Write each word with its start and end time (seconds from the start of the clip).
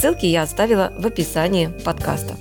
Ссылки 0.00 0.24
я 0.24 0.44
оставила 0.44 0.90
в 0.96 1.06
описании 1.06 1.66
подкаста. 1.84 2.34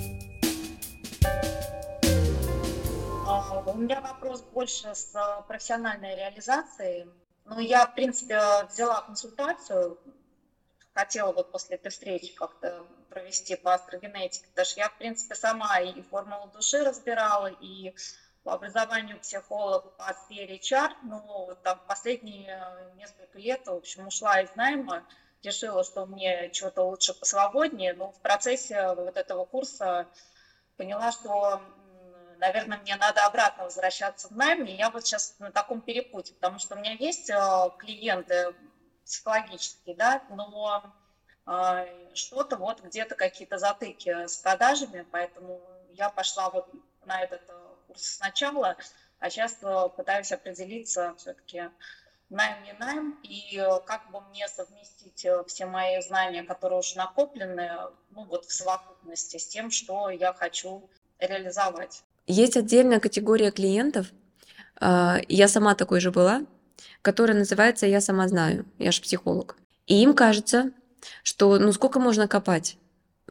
У 3.65 3.77
меня 3.77 3.99
вопрос 3.99 4.43
больше 4.53 4.95
с 4.95 5.13
а, 5.13 5.41
профессиональной 5.41 6.15
реализацией. 6.15 7.09
Ну, 7.43 7.59
я, 7.59 7.85
в 7.85 7.95
принципе, 7.95 8.39
взяла 8.69 9.01
консультацию, 9.01 9.99
хотела 10.93 11.33
вот 11.33 11.51
после 11.51 11.75
этой 11.75 11.91
встречи 11.91 12.33
как-то 12.33 12.85
провести 13.09 13.57
по 13.57 13.73
астрогенетике, 13.73 14.47
потому 14.47 14.65
что 14.65 14.79
я, 14.79 14.87
в 14.87 14.97
принципе, 14.97 15.35
сама 15.35 15.81
и 15.81 16.01
формулу 16.03 16.49
души 16.53 16.81
разбирала, 16.81 17.47
и 17.47 17.93
по 18.45 18.53
образованию 18.53 19.19
психолог 19.19 19.97
по 19.97 20.13
сфере 20.13 20.55
HR, 20.59 20.91
но 21.03 21.57
там 21.63 21.81
последние 21.89 22.57
несколько 22.95 23.37
лет, 23.37 23.67
в 23.67 23.73
общем, 23.73 24.07
ушла 24.07 24.39
из 24.39 24.55
найма, 24.55 25.03
решила, 25.43 25.83
что 25.83 26.05
мне 26.05 26.51
что-то 26.53 26.83
лучше 26.83 27.13
посвободнее, 27.13 27.93
но 27.93 28.11
в 28.11 28.19
процессе 28.19 28.93
вот 28.93 29.17
этого 29.17 29.45
курса 29.45 30.07
поняла, 30.77 31.11
что, 31.11 31.61
наверное, 32.39 32.77
мне 32.77 32.95
надо 32.95 33.25
обратно 33.25 33.65
возвращаться 33.65 34.27
в 34.29 34.31
найм, 34.31 34.65
и 34.65 34.71
я 34.71 34.89
вот 34.89 35.05
сейчас 35.05 35.35
на 35.39 35.51
таком 35.51 35.81
перепуте, 35.81 36.33
потому 36.35 36.59
что 36.59 36.75
у 36.75 36.79
меня 36.79 36.93
есть 36.93 37.29
э, 37.29 37.69
клиенты 37.77 38.53
психологические, 39.05 39.95
да, 39.95 40.23
но 40.29 40.93
э, 41.45 42.15
что-то 42.15 42.57
вот 42.57 42.81
где-то 42.81 43.15
какие-то 43.15 43.57
затыки 43.57 44.27
с 44.27 44.37
продажами, 44.37 45.05
поэтому 45.11 45.61
я 45.91 46.09
пошла 46.09 46.49
вот 46.49 46.69
на 47.05 47.21
этот 47.21 47.41
э, 47.49 47.75
курс 47.87 48.03
сначала, 48.03 48.77
а 49.19 49.29
сейчас 49.29 49.57
пытаюсь 49.97 50.31
определиться 50.31 51.13
все-таки, 51.17 51.63
найм 52.29 52.63
не 52.63 52.73
найм, 52.73 53.17
и 53.23 53.57
э, 53.57 53.79
как 53.85 54.11
бы 54.11 54.21
мне 54.29 54.47
совместить 54.47 55.25
э, 55.25 55.43
все 55.47 55.65
мои 55.65 56.01
знания, 56.01 56.43
которые 56.43 56.79
уже 56.79 56.97
накоплены, 56.97 57.71
ну 58.11 58.25
вот 58.25 58.45
в 58.45 58.53
совокупности 58.53 59.37
с 59.37 59.47
тем, 59.47 59.71
что 59.71 60.09
я 60.09 60.33
хочу 60.33 60.89
реализовать. 61.19 62.03
Есть 62.27 62.57
отдельная 62.57 62.99
категория 62.99 63.51
клиентов, 63.51 64.07
а, 64.79 65.19
я 65.27 65.47
сама 65.47 65.75
такой 65.75 65.99
же 65.99 66.11
была, 66.11 66.45
которая 67.01 67.37
называется 67.37 67.85
«Я 67.85 68.01
сама 68.01 68.27
знаю», 68.27 68.65
я 68.77 68.91
же 68.91 69.01
психолог. 69.01 69.57
И 69.87 70.01
им 70.01 70.13
кажется, 70.13 70.71
что 71.23 71.57
ну 71.57 71.71
сколько 71.71 71.99
можно 71.99 72.27
копать? 72.27 72.77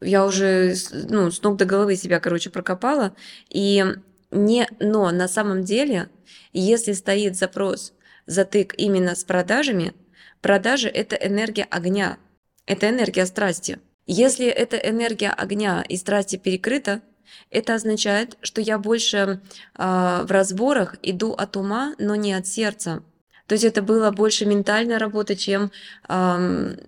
Я 0.00 0.24
уже 0.24 0.74
ну, 1.08 1.30
с 1.30 1.42
ног 1.42 1.56
до 1.56 1.64
головы 1.64 1.96
себя, 1.96 2.20
короче, 2.20 2.50
прокопала. 2.50 3.14
И 3.48 3.84
не, 4.30 4.68
но 4.78 5.10
на 5.10 5.28
самом 5.28 5.64
деле, 5.64 6.08
если 6.52 6.92
стоит 6.92 7.36
запрос 7.36 7.94
затык 8.28 8.74
именно 8.76 9.16
с 9.16 9.24
продажами, 9.24 9.94
продажи– 10.40 10.88
это 10.94 11.16
энергия 11.16 11.64
огня, 11.64 12.18
это 12.66 12.88
энергия 12.88 13.26
страсти. 13.26 13.80
Если 14.06 14.46
эта 14.46 14.76
энергия 14.76 15.30
огня 15.30 15.84
и 15.88 15.96
страсти 15.96 16.36
перекрыта, 16.36 17.02
это 17.50 17.74
означает, 17.74 18.36
что 18.40 18.60
я 18.60 18.78
больше 18.78 19.16
э, 19.18 20.22
в 20.24 20.30
разборах 20.30 20.96
иду 21.02 21.32
от 21.32 21.56
ума, 21.56 21.94
но 21.98 22.14
не 22.14 22.32
от 22.32 22.46
сердца. 22.46 23.02
То 23.46 23.54
есть 23.54 23.64
это 23.64 23.80
было 23.82 24.10
больше 24.10 24.44
ментальная 24.44 24.98
работа, 24.98 25.34
чем 25.34 25.70
э, 26.08 26.14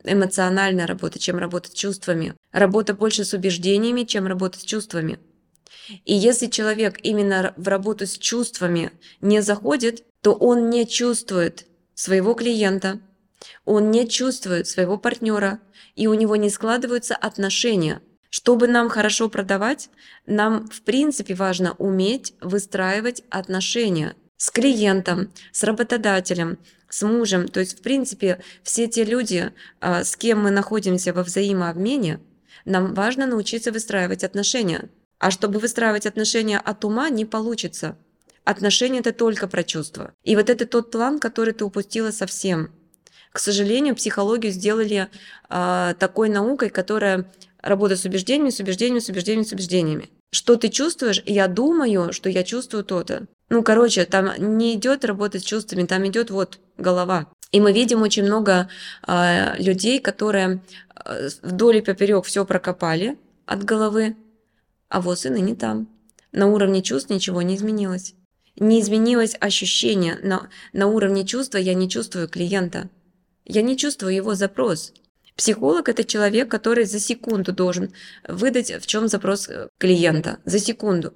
эмоциональная 0.05 0.87
работа, 0.87 1.19
чем 1.19 1.39
работа 1.39 1.71
с 1.71 1.75
чувствами. 1.75 2.35
Работа 2.53 2.95
больше 2.95 3.25
с 3.25 3.33
убеждениями, 3.33 4.05
чем 4.05 4.27
работа 4.27 4.59
с 4.59 4.63
чувствами. 4.63 5.19
И 6.05 6.15
если 6.15 6.47
человек 6.47 6.99
именно 7.03 7.55
в 7.57 7.67
работу 7.69 8.07
с 8.07 8.17
чувствами 8.19 8.93
не 9.21 9.41
заходит, 9.41 10.05
то 10.23 10.33
он 10.35 10.71
не 10.71 10.87
чувствует 10.87 11.67
своего 11.95 12.35
клиента, 12.35 13.01
он 13.65 13.91
не 13.91 14.09
чувствует 14.09 14.67
своего 14.67 14.99
партнера, 14.99 15.61
и 15.97 16.07
у 16.07 16.15
него 16.15 16.37
не 16.37 16.51
складываются 16.51 17.15
отношения. 17.15 18.01
Чтобы 18.31 18.69
нам 18.69 18.89
хорошо 18.89 19.29
продавать, 19.29 19.91
нам 20.27 20.69
в 20.69 20.83
принципе 20.83 21.35
важно 21.35 21.75
уметь 21.75 22.35
выстраивать 22.41 23.25
отношения 23.29 24.15
с 24.37 24.51
клиентом, 24.51 25.33
с 25.53 25.65
работодателем, 25.65 26.59
с 26.89 27.03
мужем. 27.03 27.49
То 27.49 27.61
есть, 27.61 27.79
в 27.79 27.83
принципе, 27.83 28.41
все 28.63 28.87
те 28.87 29.05
люди, 29.05 29.53
а, 29.81 30.05
с 30.05 30.17
кем 30.17 30.43
мы 30.43 30.51
находимся 30.51 31.13
во 31.13 31.25
взаимообмене, 31.25 32.21
нам 32.65 32.95
важно 32.95 33.27
научиться 33.27 33.73
выстраивать 33.73 34.25
отношения. 34.25 34.89
А 35.19 35.31
чтобы 35.31 35.59
выстраивать 35.59 36.07
отношения 36.07 36.59
от 36.59 36.85
ума, 36.85 37.11
не 37.11 37.25
получится. 37.25 37.99
Отношения– 38.51 38.99
это 39.01 39.13
только 39.13 39.47
про 39.47 39.63
чувства. 39.63 40.13
И 40.25 40.35
вот 40.35 40.51
это 40.51 40.67
тот 40.67 40.91
план, 40.91 41.21
который 41.21 41.55
ты 41.55 41.65
упустила 41.65 42.11
совсем. 42.11 42.73
К 43.31 43.39
сожалению, 43.39 43.95
психологию 43.95 44.51
сделали 44.51 45.09
э, 45.49 45.95
такой 46.01 46.29
наукой, 46.29 46.69
которая 46.71 47.31
работает 47.63 48.01
с 48.01 48.05
убеждениями, 48.07 48.51
с 48.51 48.59
убеждениями, 48.59 48.99
с 48.99 49.09
убеждениями, 49.09 49.47
с 49.47 49.53
убеждениями. 49.53 50.11
Что 50.33 50.57
ты 50.57 50.69
чувствуешь? 50.69 51.23
Я 51.27 51.47
думаю, 51.47 52.13
что 52.13 52.29
я 52.29 52.43
чувствую 52.43 52.83
то-то. 52.83 53.29
Ну, 53.51 53.63
короче, 53.63 54.05
там 54.05 54.33
не 54.59 54.75
идет 54.75 55.05
работать 55.05 55.43
с 55.43 55.47
чувствами, 55.47 55.87
там 55.87 56.05
идет 56.09 56.33
вот 56.33 56.59
голова. 56.77 57.29
И 57.53 57.61
мы 57.61 57.73
видим 57.73 58.03
очень 58.03 58.25
много 58.25 58.69
э, 59.07 59.63
людей, 59.63 60.01
которые 60.01 60.61
э, 61.05 61.29
вдоль 61.43 61.77
и 61.77 61.83
поперек 61.83 62.25
все 62.25 62.45
прокопали 62.45 63.17
от 63.47 63.63
головы, 63.63 64.17
а 64.89 65.01
вот 65.01 65.25
и 65.25 65.31
не 65.31 65.55
там. 65.55 65.87
На 66.33 66.49
уровне 66.49 66.83
чувств 66.83 67.11
ничего 67.11 67.43
не 67.43 67.55
изменилось 67.55 68.15
не 68.61 68.81
изменилось 68.81 69.37
ощущение. 69.41 70.19
На, 70.23 70.49
на 70.73 70.87
уровне 70.87 71.27
чувства 71.27 71.59
я 71.59 71.75
не 71.75 71.89
чувствую 71.89 72.29
клиента. 72.29 72.89
Я 73.45 73.63
не 73.63 73.77
чувствую 73.77 74.15
его 74.15 74.35
запрос. 74.35 74.93
Психолог– 75.35 75.89
это 75.89 76.05
человек, 76.05 76.51
который 76.51 76.85
за 76.85 77.01
секунду 77.01 77.53
должен 77.53 77.93
выдать, 78.29 78.71
в 78.71 78.87
чем 78.87 79.09
запрос 79.09 79.49
э, 79.49 79.69
клиента. 79.79 80.39
За 80.45 80.59
секунду. 80.59 81.15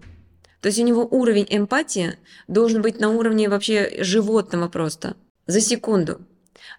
То 0.60 0.68
есть 0.68 0.78
у 0.78 0.82
него 0.82 1.06
уровень 1.08 1.46
эмпатии 1.50 2.18
должен 2.48 2.80
быть 2.80 2.98
на 2.98 3.10
уровне 3.10 3.50
вообще 3.50 4.02
животного 4.02 4.68
просто. 4.68 5.14
За 5.46 5.60
секунду. 5.60 6.22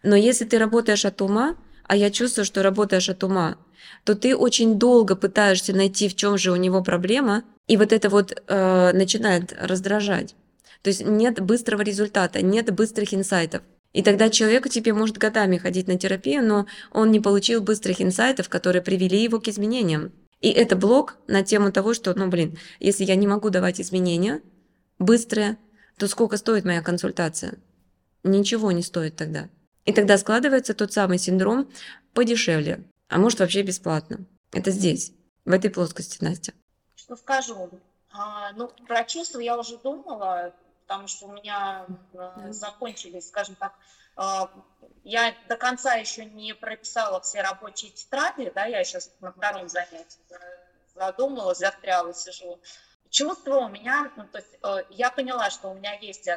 Но 0.02 0.16
если 0.16 0.46
ты 0.46 0.58
работаешь 0.58 1.06
от 1.06 1.22
ума, 1.22 1.56
а 1.84 1.96
я 1.96 2.10
чувствую, 2.10 2.46
что 2.46 2.64
работаешь 2.64 3.10
от 3.10 3.24
ума, 3.24 3.58
то 4.04 4.16
ты 4.16 4.36
очень 4.36 4.80
долго 4.80 5.16
пытаешься 5.16 5.74
найти, 5.74 6.10
в 6.10 6.16
чем 6.16 6.40
же 6.40 6.52
у 6.52 6.56
него 6.56 6.82
проблема, 6.84 7.44
и 7.68 7.78
вот 7.78 7.94
это 7.94 8.10
вот 8.10 8.42
э, 8.48 8.92
начинает 8.94 9.54
раздражать. 9.60 10.36
То 10.86 10.90
есть 10.90 11.04
нет 11.04 11.40
быстрого 11.40 11.82
результата, 11.82 12.44
нет 12.44 12.72
быстрых 12.72 13.12
инсайтов. 13.16 13.64
И 13.92 14.04
тогда 14.04 14.30
человек 14.30 14.70
тебе 14.70 14.94
может 14.94 15.18
годами 15.18 15.58
ходить 15.58 15.88
на 15.88 15.98
терапию, 15.98 16.46
но 16.46 16.68
он 16.92 17.10
не 17.10 17.20
получил 17.20 17.64
быстрых 17.64 18.02
инсайтов, 18.02 18.50
которые 18.50 18.84
привели 18.84 19.24
его 19.24 19.42
к 19.42 19.48
изменениям. 19.48 20.12
И 20.42 20.52
это 20.52 20.76
блок 20.76 21.18
на 21.26 21.42
тему 21.42 21.72
того, 21.72 21.96
что, 21.96 22.14
ну 22.14 22.28
блин, 22.28 22.60
если 22.80 23.04
я 23.04 23.16
не 23.16 23.26
могу 23.26 23.50
давать 23.50 23.82
изменения 23.82 24.44
быстрые, 25.00 25.58
то 25.98 26.08
сколько 26.08 26.38
стоит 26.38 26.66
моя 26.66 26.84
консультация? 26.84 27.56
Ничего 28.24 28.72
не 28.72 28.84
стоит 28.84 29.16
тогда. 29.16 29.50
И 29.86 29.92
тогда 29.92 30.20
складывается 30.20 30.76
тот 30.76 30.94
самый 30.94 31.18
синдром 31.18 31.68
подешевле, 32.14 32.84
а 33.10 33.18
может 33.18 33.40
вообще 33.40 33.64
бесплатно. 33.64 34.20
Это 34.52 34.70
здесь, 34.70 35.14
в 35.46 35.52
этой 35.52 35.72
плоскости, 35.72 36.24
Настя. 36.24 36.54
Что 36.96 37.16
скажу? 37.16 37.72
А, 38.14 38.52
ну, 38.54 38.70
про 38.88 39.04
чувства 39.04 39.40
я 39.40 39.58
уже 39.58 39.78
думала, 39.80 40.54
потому 40.88 41.08
что 41.08 41.26
у 41.26 41.32
меня 41.32 41.86
э, 42.14 42.52
закончились, 42.52 43.28
скажем 43.28 43.56
так, 43.56 43.74
э, 44.18 44.48
я 45.04 45.34
до 45.50 45.58
конца 45.58 45.96
еще 45.96 46.26
не 46.26 46.54
прописала 46.54 47.20
все 47.22 47.42
рабочие 47.42 47.92
тетради, 47.92 48.52
да, 48.54 48.66
я 48.66 48.84
сейчас 48.84 49.12
на 49.20 49.32
втором 49.32 49.68
занятии 49.68 50.20
задумалась, 50.94 51.58
застряла, 51.58 52.14
сижу. 52.14 52.60
Чувство 53.10 53.58
у 53.58 53.70
меня, 53.70 54.12
ну, 54.16 54.28
то 54.28 54.38
есть 54.38 54.58
э, 54.62 54.84
я 54.92 55.10
поняла, 55.10 55.50
что 55.50 55.70
у 55.70 55.74
меня 55.74 55.94
есть 56.00 56.28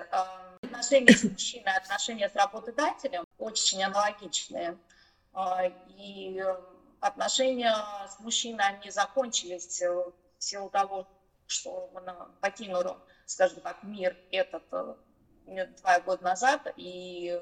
отношения 0.62 1.12
с 1.12 1.24
мужчиной, 1.24 1.76
отношения 1.76 2.28
с 2.28 2.34
работодателем 2.34 3.24
очень 3.38 3.82
аналогичные. 3.82 4.78
И 5.96 6.42
отношения 7.00 7.74
с 8.08 8.18
мужчиной, 8.18 8.64
они 8.64 8.90
закончились 8.90 9.80
в 9.80 10.12
силу 10.38 10.68
того, 10.70 11.06
что 11.46 11.90
он 11.94 12.04
покинул 12.40 12.96
скажем 13.28 13.60
так, 13.60 13.82
мир 13.82 14.16
этот 14.32 14.62
э, 14.72 15.66
два 15.80 16.00
года 16.00 16.24
назад, 16.24 16.72
и 16.76 17.38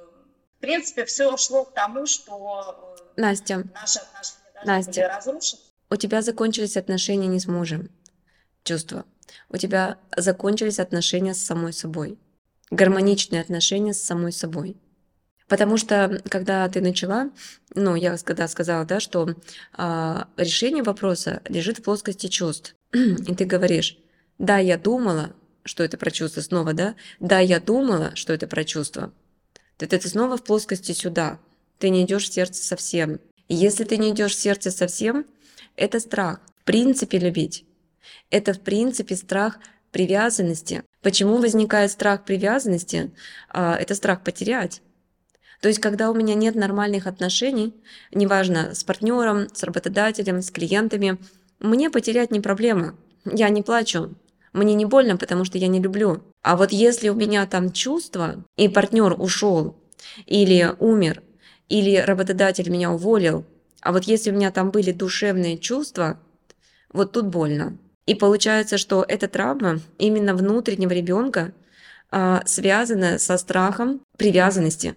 в 0.58 0.60
принципе 0.60 1.04
все 1.04 1.36
шло 1.36 1.64
к 1.64 1.74
тому, 1.74 2.06
что 2.06 2.96
э, 3.16 3.20
Настя, 3.20 3.64
наши 3.72 4.00
отношения 4.00 4.64
Настя. 4.64 4.90
были 4.90 5.04
разрушены. 5.04 5.62
У 5.88 5.96
тебя 5.96 6.22
закончились 6.22 6.76
отношения 6.76 7.28
не 7.28 7.38
с 7.38 7.46
мужем. 7.46 7.88
Чувства. 8.64 9.04
У 9.48 9.56
тебя 9.56 9.98
закончились 10.16 10.80
отношения 10.80 11.34
с 11.34 11.44
самой 11.44 11.72
собой. 11.72 12.18
Гармоничные 12.70 13.40
отношения 13.40 13.94
с 13.94 14.02
самой 14.02 14.32
собой. 14.32 14.76
Потому 15.46 15.76
что, 15.76 16.20
когда 16.28 16.68
ты 16.68 16.80
начала, 16.80 17.30
ну, 17.76 17.94
я 17.94 18.16
когда 18.18 18.48
сказала, 18.48 18.84
да, 18.84 18.98
что 18.98 19.36
а, 19.72 20.26
решение 20.36 20.82
вопроса 20.82 21.40
лежит 21.48 21.78
в 21.78 21.84
плоскости 21.84 22.26
чувств, 22.26 22.74
и 22.92 23.34
ты 23.36 23.44
говоришь, 23.44 23.96
да, 24.38 24.58
я 24.58 24.76
думала, 24.76 25.32
что 25.66 25.84
это 25.84 25.98
про 25.98 26.10
чувство 26.10 26.40
снова, 26.40 26.72
да, 26.72 26.94
да, 27.20 27.40
я 27.40 27.60
думала, 27.60 28.12
что 28.14 28.32
это 28.32 28.46
про 28.46 28.64
чувство. 28.64 29.12
То 29.76 29.86
ты 29.86 30.00
снова 30.08 30.36
в 30.36 30.44
плоскости 30.44 30.92
сюда. 30.92 31.38
Ты 31.78 31.90
не 31.90 32.04
идешь 32.04 32.28
в 32.28 32.32
сердце 32.32 32.62
совсем. 32.62 33.20
Если 33.48 33.84
ты 33.84 33.98
не 33.98 34.10
идешь 34.10 34.34
в 34.34 34.40
сердце 34.40 34.70
совсем, 34.70 35.26
это 35.76 36.00
страх. 36.00 36.40
В 36.60 36.64
принципе, 36.64 37.18
любить. 37.18 37.64
Это 38.30 38.54
в 38.54 38.60
принципе 38.60 39.16
страх 39.16 39.58
привязанности. 39.92 40.82
Почему 41.02 41.36
возникает 41.36 41.90
страх 41.90 42.24
привязанности? 42.24 43.12
А, 43.48 43.76
это 43.76 43.94
страх 43.94 44.24
потерять. 44.24 44.82
То 45.60 45.68
есть, 45.68 45.80
когда 45.80 46.10
у 46.10 46.14
меня 46.14 46.34
нет 46.34 46.54
нормальных 46.54 47.06
отношений, 47.06 47.74
неважно, 48.12 48.74
с 48.74 48.84
партнером, 48.84 49.48
с 49.54 49.62
работодателем, 49.62 50.42
с 50.42 50.50
клиентами, 50.50 51.18
мне 51.60 51.90
потерять 51.90 52.30
не 52.30 52.40
проблема. 52.40 52.96
Я 53.24 53.48
не 53.48 53.62
плачу. 53.62 54.14
Мне 54.56 54.72
не 54.72 54.86
больно, 54.86 55.18
потому 55.18 55.44
что 55.44 55.58
я 55.58 55.68
не 55.68 55.80
люблю. 55.80 56.22
А 56.40 56.56
вот 56.56 56.72
если 56.72 57.10
у 57.10 57.14
меня 57.14 57.44
там 57.44 57.72
чувства, 57.72 58.42
и 58.56 58.68
партнер 58.68 59.14
ушел, 59.20 59.76
или 60.24 60.74
умер, 60.78 61.22
или 61.68 61.96
работодатель 61.96 62.70
меня 62.70 62.90
уволил, 62.90 63.44
а 63.82 63.92
вот 63.92 64.04
если 64.04 64.30
у 64.30 64.34
меня 64.34 64.50
там 64.50 64.70
были 64.70 64.92
душевные 64.92 65.58
чувства, 65.58 66.18
вот 66.90 67.12
тут 67.12 67.26
больно. 67.26 67.76
И 68.06 68.14
получается, 68.14 68.78
что 68.78 69.04
эта 69.06 69.28
травма 69.28 69.80
именно 69.98 70.34
внутреннего 70.34 70.92
ребенка 70.92 71.52
а, 72.10 72.42
связана 72.46 73.18
со 73.18 73.36
страхом 73.36 74.00
привязанности 74.16 74.96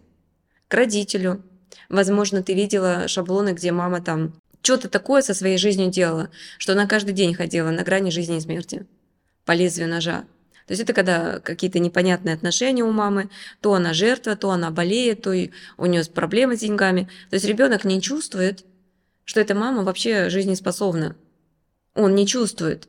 к 0.69 0.73
родителю. 0.73 1.43
Возможно, 1.89 2.43
ты 2.43 2.53
видела 2.53 3.09
шаблоны, 3.09 3.49
где 3.49 3.73
мама 3.73 3.99
там 3.99 4.31
что-то 4.61 4.87
такое 4.87 5.21
со 5.21 5.33
своей 5.33 5.57
жизнью 5.57 5.89
делала, 5.89 6.29
что 6.57 6.71
она 6.71 6.87
каждый 6.87 7.11
день 7.11 7.33
ходила 7.33 7.71
на 7.71 7.83
грани 7.83 8.09
жизни 8.09 8.37
и 8.37 8.39
смерти 8.39 8.85
по 9.49 9.53
лезвию 9.53 9.89
ножа. 9.89 10.25
То 10.67 10.73
есть 10.73 10.83
это 10.83 10.93
когда 10.93 11.39
какие-то 11.39 11.79
непонятные 11.79 12.35
отношения 12.35 12.83
у 12.83 12.91
мамы, 12.91 13.31
то 13.61 13.73
она 13.73 13.95
жертва, 13.95 14.35
то 14.35 14.51
она 14.51 14.69
болеет, 14.69 15.23
то 15.23 15.31
у 15.77 15.85
нее 15.87 16.03
проблемы 16.05 16.55
с 16.55 16.59
деньгами. 16.59 17.09
То 17.31 17.33
есть 17.33 17.47
ребенок 17.47 17.83
не 17.83 17.99
чувствует, 17.99 18.63
что 19.25 19.39
эта 19.39 19.55
мама 19.55 19.83
вообще 19.83 20.29
жизнеспособна. 20.29 21.15
Он 21.95 22.13
не 22.13 22.27
чувствует. 22.27 22.87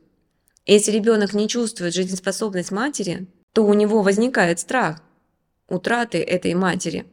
Если 0.67 0.91
ребенок 0.91 1.33
не 1.33 1.47
чувствует 1.47 1.95
жизнеспособность 1.95 2.69
матери, 2.69 3.25
то 3.53 3.65
у 3.65 3.73
него 3.73 4.03
возникает 4.03 4.59
страх 4.59 5.01
утраты 5.67 6.19
этой 6.19 6.53
матери. 6.53 7.07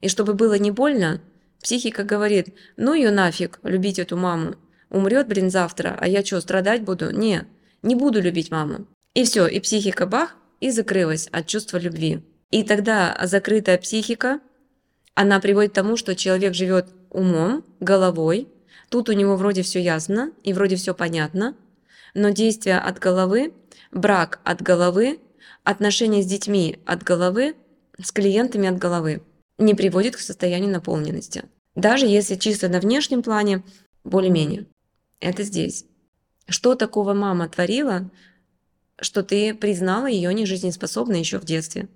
И 0.00 0.08
чтобы 0.08 0.34
было 0.34 0.58
не 0.58 0.72
больно, 0.72 1.20
психика 1.62 2.02
говорит, 2.02 2.48
ну 2.76 2.94
ее 2.94 3.12
нафиг, 3.12 3.60
любить 3.62 4.00
эту 4.00 4.16
маму. 4.16 4.56
Умрет, 4.90 5.28
блин, 5.28 5.50
завтра, 5.50 5.96
а 6.00 6.08
я 6.08 6.24
что, 6.24 6.40
страдать 6.40 6.82
буду? 6.82 7.12
Не, 7.12 7.46
не 7.82 7.94
буду 7.94 8.20
любить 8.20 8.50
маму. 8.50 8.86
И 9.14 9.24
все, 9.24 9.46
и 9.46 9.60
психика 9.60 10.06
бах, 10.06 10.36
и 10.60 10.70
закрылась 10.70 11.28
от 11.28 11.46
чувства 11.46 11.78
любви. 11.78 12.22
И 12.50 12.62
тогда 12.62 13.18
закрытая 13.24 13.78
психика, 13.78 14.40
она 15.14 15.40
приводит 15.40 15.72
к 15.72 15.74
тому, 15.74 15.96
что 15.96 16.14
человек 16.14 16.54
живет 16.54 16.88
умом, 17.10 17.64
головой, 17.80 18.48
тут 18.88 19.08
у 19.08 19.12
него 19.12 19.36
вроде 19.36 19.62
все 19.62 19.80
ясно 19.80 20.32
и 20.42 20.52
вроде 20.52 20.76
все 20.76 20.94
понятно, 20.94 21.56
но 22.14 22.30
действия 22.30 22.78
от 22.78 22.98
головы, 22.98 23.52
брак 23.92 24.40
от 24.44 24.62
головы, 24.62 25.18
отношения 25.64 26.22
с 26.22 26.26
детьми 26.26 26.78
от 26.86 27.02
головы, 27.02 27.54
с 28.00 28.12
клиентами 28.12 28.68
от 28.68 28.78
головы 28.78 29.22
не 29.58 29.74
приводит 29.74 30.16
к 30.16 30.20
состоянию 30.20 30.70
наполненности. 30.70 31.44
Даже 31.74 32.06
если 32.06 32.36
чисто 32.36 32.68
на 32.68 32.80
внешнем 32.80 33.22
плане 33.22 33.62
более-менее. 34.04 34.66
Это 35.20 35.42
здесь. 35.42 35.84
Что 36.48 36.74
такого 36.74 37.12
мама 37.12 37.48
творила, 37.48 38.10
что 39.00 39.22
ты 39.22 39.54
признала 39.54 40.06
ее 40.06 40.32
нежизнеспособной 40.32 41.20
еще 41.20 41.38
в 41.38 41.44
детстве? 41.44 41.88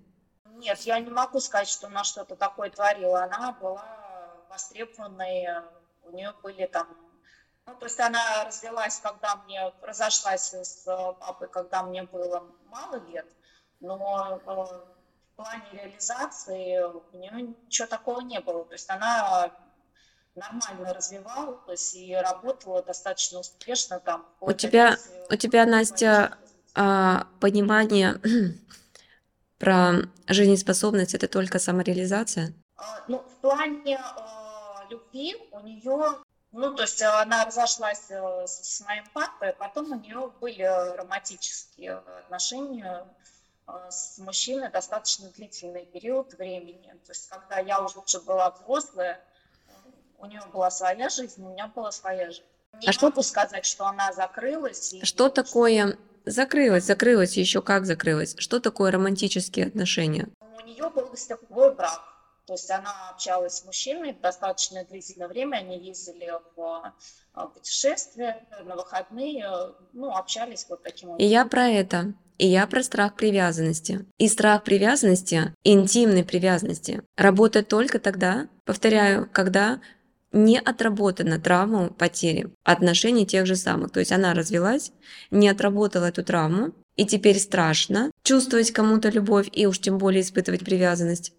Нет, 0.56 0.78
я 0.80 1.00
не 1.00 1.10
могу 1.10 1.40
сказать, 1.40 1.68
что 1.68 1.86
она 1.86 2.04
что-то 2.04 2.36
такое 2.36 2.70
творила. 2.70 3.24
Она 3.24 3.52
была 3.52 3.84
востребованной, 4.50 5.46
у 6.04 6.10
нее 6.14 6.34
были 6.42 6.66
там 6.66 6.86
ну, 7.64 7.74
то 7.76 7.86
есть 7.86 8.00
она 8.00 8.44
развелась, 8.44 8.98
когда 8.98 9.36
мне 9.36 9.72
разошлась 9.82 10.52
с 10.52 10.84
э, 10.86 11.12
папой, 11.20 11.48
когда 11.48 11.84
мне 11.84 12.02
было 12.02 12.44
мало 12.66 12.96
лет, 13.08 13.26
но 13.78 14.40
э, 14.44 14.50
в 14.50 15.36
плане 15.36 15.62
реализации 15.72 16.82
у 16.82 17.16
нее 17.16 17.54
ничего 17.64 17.86
такого 17.86 18.20
не 18.20 18.40
было. 18.40 18.64
То 18.64 18.72
есть 18.72 18.90
она 18.90 19.52
нормально 20.34 20.94
развивалась 20.94 21.94
и 21.94 22.14
работала 22.14 22.82
достаточно 22.82 23.40
успешно 23.40 24.00
там. 24.00 24.26
У 24.40 24.52
тебя, 24.52 24.96
у 25.30 25.36
тебя, 25.36 25.66
Настя, 25.66 26.36
а, 26.74 27.26
понимание 27.40 28.20
про 29.58 29.92
жизнеспособность 30.26 31.14
это 31.14 31.28
только 31.28 31.58
самореализация? 31.58 32.54
А, 32.76 33.04
ну, 33.08 33.18
в 33.18 33.40
плане 33.40 33.96
э, 33.96 34.90
любви 34.90 35.36
у 35.50 35.60
нее 35.60 36.18
ну, 36.52 36.74
то 36.74 36.82
есть 36.82 37.00
она 37.00 37.46
разошлась 37.46 38.10
э, 38.10 38.46
с 38.46 38.82
моим 38.82 39.04
папой, 39.14 39.54
потом 39.54 39.90
у 39.90 39.94
нее 39.94 40.30
были 40.38 40.62
романтические 40.96 41.94
отношения 42.24 43.06
с 43.90 44.18
мужчиной 44.18 44.70
достаточно 44.70 45.30
длительный 45.30 45.86
период 45.86 46.34
времени. 46.34 46.92
То 47.06 47.12
есть 47.12 47.28
когда 47.28 47.58
я 47.58 47.80
уже 47.80 48.00
была 48.20 48.50
взрослая, 48.50 49.24
у 50.22 50.26
нее 50.26 50.40
была 50.52 50.70
своя 50.70 51.08
жизнь, 51.08 51.44
у 51.44 51.50
меня 51.50 51.66
была 51.66 51.90
своя 51.90 52.26
жизнь. 52.26 52.44
Не 52.80 52.88
а 52.88 52.92
могу 53.02 53.22
что... 53.22 53.22
сказать, 53.22 53.66
что 53.66 53.86
она 53.86 54.12
закрылась. 54.12 54.94
И... 54.94 55.04
Что 55.04 55.28
такое 55.28 55.98
закрылась, 56.24 56.84
закрылась, 56.84 57.36
еще 57.36 57.60
как 57.60 57.84
закрылась? 57.84 58.34
Что 58.38 58.60
такое 58.60 58.92
романтические 58.92 59.66
отношения? 59.66 60.28
У 60.40 60.66
нее 60.66 60.88
был 60.90 61.06
гостевой 61.06 61.74
брак. 61.74 62.00
То 62.46 62.54
есть 62.54 62.70
она 62.70 63.10
общалась 63.10 63.58
с 63.58 63.64
мужчиной 63.64 64.14
достаточно 64.20 64.84
длительное 64.84 65.28
время, 65.28 65.58
они 65.58 65.78
ездили 65.78 66.32
в 66.56 66.92
а, 67.34 67.46
путешествия, 67.46 68.44
на 68.64 68.74
выходные, 68.74 69.46
ну, 69.92 70.10
общались 70.10 70.66
вот 70.68 70.82
таким 70.82 71.10
образом. 71.10 71.24
И 71.24 71.30
я 71.30 71.46
про 71.46 71.68
это. 71.68 72.14
И 72.38 72.48
я 72.48 72.66
про 72.66 72.82
страх 72.82 73.14
привязанности. 73.14 74.04
И 74.18 74.26
страх 74.28 74.64
привязанности, 74.64 75.54
интимной 75.62 76.24
привязанности, 76.24 77.02
работает 77.16 77.68
только 77.68 78.00
тогда, 78.00 78.48
повторяю, 78.64 79.30
когда 79.32 79.80
не 80.32 80.58
отработана 80.58 81.38
травма 81.38 81.88
потери 81.88 82.48
отношений 82.64 83.26
тех 83.26 83.46
же 83.46 83.56
самых. 83.56 83.92
То 83.92 84.00
есть 84.00 84.12
она 84.12 84.34
развелась, 84.34 84.92
не 85.30 85.48
отработала 85.48 86.06
эту 86.06 86.24
травму, 86.24 86.74
и 86.96 87.06
теперь 87.06 87.38
страшно 87.38 88.10
чувствовать 88.22 88.70
кому-то 88.70 89.08
любовь 89.08 89.48
и 89.52 89.66
уж 89.66 89.78
тем 89.78 89.98
более 89.98 90.22
испытывать 90.22 90.64
привязанность 90.64 91.32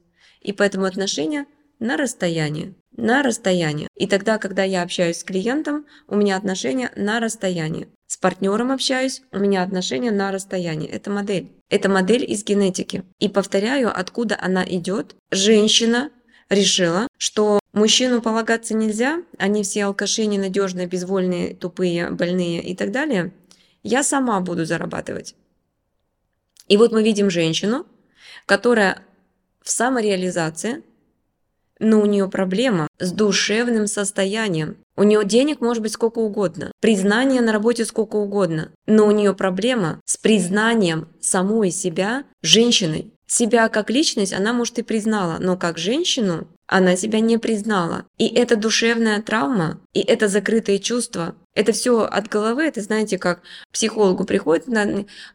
и 0.44 0.52
поэтому 0.52 0.86
отношения 0.86 1.48
на 1.80 1.98
расстоянии. 1.98 2.76
На 2.96 3.24
расстоянии. 3.24 3.88
И 3.96 4.06
тогда, 4.06 4.38
когда 4.38 4.64
я 4.64 4.84
общаюсь 4.84 5.18
с 5.18 5.24
клиентом, 5.24 5.86
у 6.08 6.16
меня 6.16 6.38
отношения 6.38 6.92
на 6.96 7.20
расстоянии. 7.20 7.88
С 8.06 8.18
партнером 8.18 8.72
общаюсь, 8.72 9.24
у 9.32 9.40
меня 9.40 9.64
отношения 9.64 10.12
на 10.12 10.32
расстоянии. 10.32 10.88
Это 10.88 11.10
модель. 11.10 11.52
Это 11.70 11.90
модель 11.90 12.30
из 12.30 12.44
генетики. 12.44 13.04
И 13.20 13.28
повторяю, 13.28 13.92
откуда 13.98 14.38
она 14.40 14.64
идет. 14.64 15.16
Женщина 15.32 16.12
решила, 16.50 17.08
что 17.18 17.60
мужчину 17.74 18.22
полагаться 18.22 18.74
нельзя, 18.76 19.24
они 19.38 19.64
все 19.64 19.86
алкаши, 19.86 20.26
ненадежные, 20.26 20.88
безвольные, 20.88 21.56
тупые, 21.56 22.10
больные 22.12 22.62
и 22.64 22.76
так 22.76 22.92
далее. 22.92 23.34
Я 23.84 24.04
сама 24.04 24.40
буду 24.40 24.66
зарабатывать. 24.66 25.36
И 26.68 26.78
вот 26.78 26.92
мы 26.92 27.04
видим 27.04 27.30
женщину, 27.30 27.86
которая 28.46 29.04
в 29.62 29.70
самореализации, 29.70 30.84
но 31.80 32.00
у 32.02 32.06
нее 32.06 32.30
проблема 32.30 32.88
с 33.00 33.12
душевным 33.12 33.88
состоянием. 33.88 34.78
У 34.96 35.04
нее 35.04 35.26
денег 35.26 35.60
может 35.60 35.84
быть 35.84 35.92
сколько 35.92 36.20
угодно, 36.20 36.72
признание 36.80 37.42
на 37.42 37.52
работе 37.52 37.84
сколько 37.84 38.16
угодно, 38.16 38.72
но 38.86 39.08
у 39.08 39.12
нее 39.12 39.34
проблема 39.34 40.00
с 40.06 40.18
признанием 40.18 41.10
самой 41.20 41.72
себя 41.72 42.24
женщиной. 42.42 43.12
Себя 43.34 43.68
как 43.68 43.90
личность 43.90 44.32
она, 44.32 44.54
может, 44.54 44.78
и 44.78 44.84
признала, 44.84 45.38
но 45.40 45.58
как 45.58 45.80
женщину 45.80 46.48
она 46.68 46.96
себя 46.96 47.20
не 47.20 47.40
признала. 47.40 48.06
И 48.20 48.28
это 48.28 48.56
душевная 48.56 49.24
травма, 49.24 49.80
и 49.92 50.02
это 50.02 50.28
закрытые 50.28 50.78
чувства, 50.78 51.34
Это 51.56 51.72
все 51.72 52.02
от 52.02 52.28
головы, 52.28 52.64
это 52.64 52.82
знаете, 52.82 53.18
как 53.18 53.42
психологу 53.72 54.24
приходит, 54.24 54.66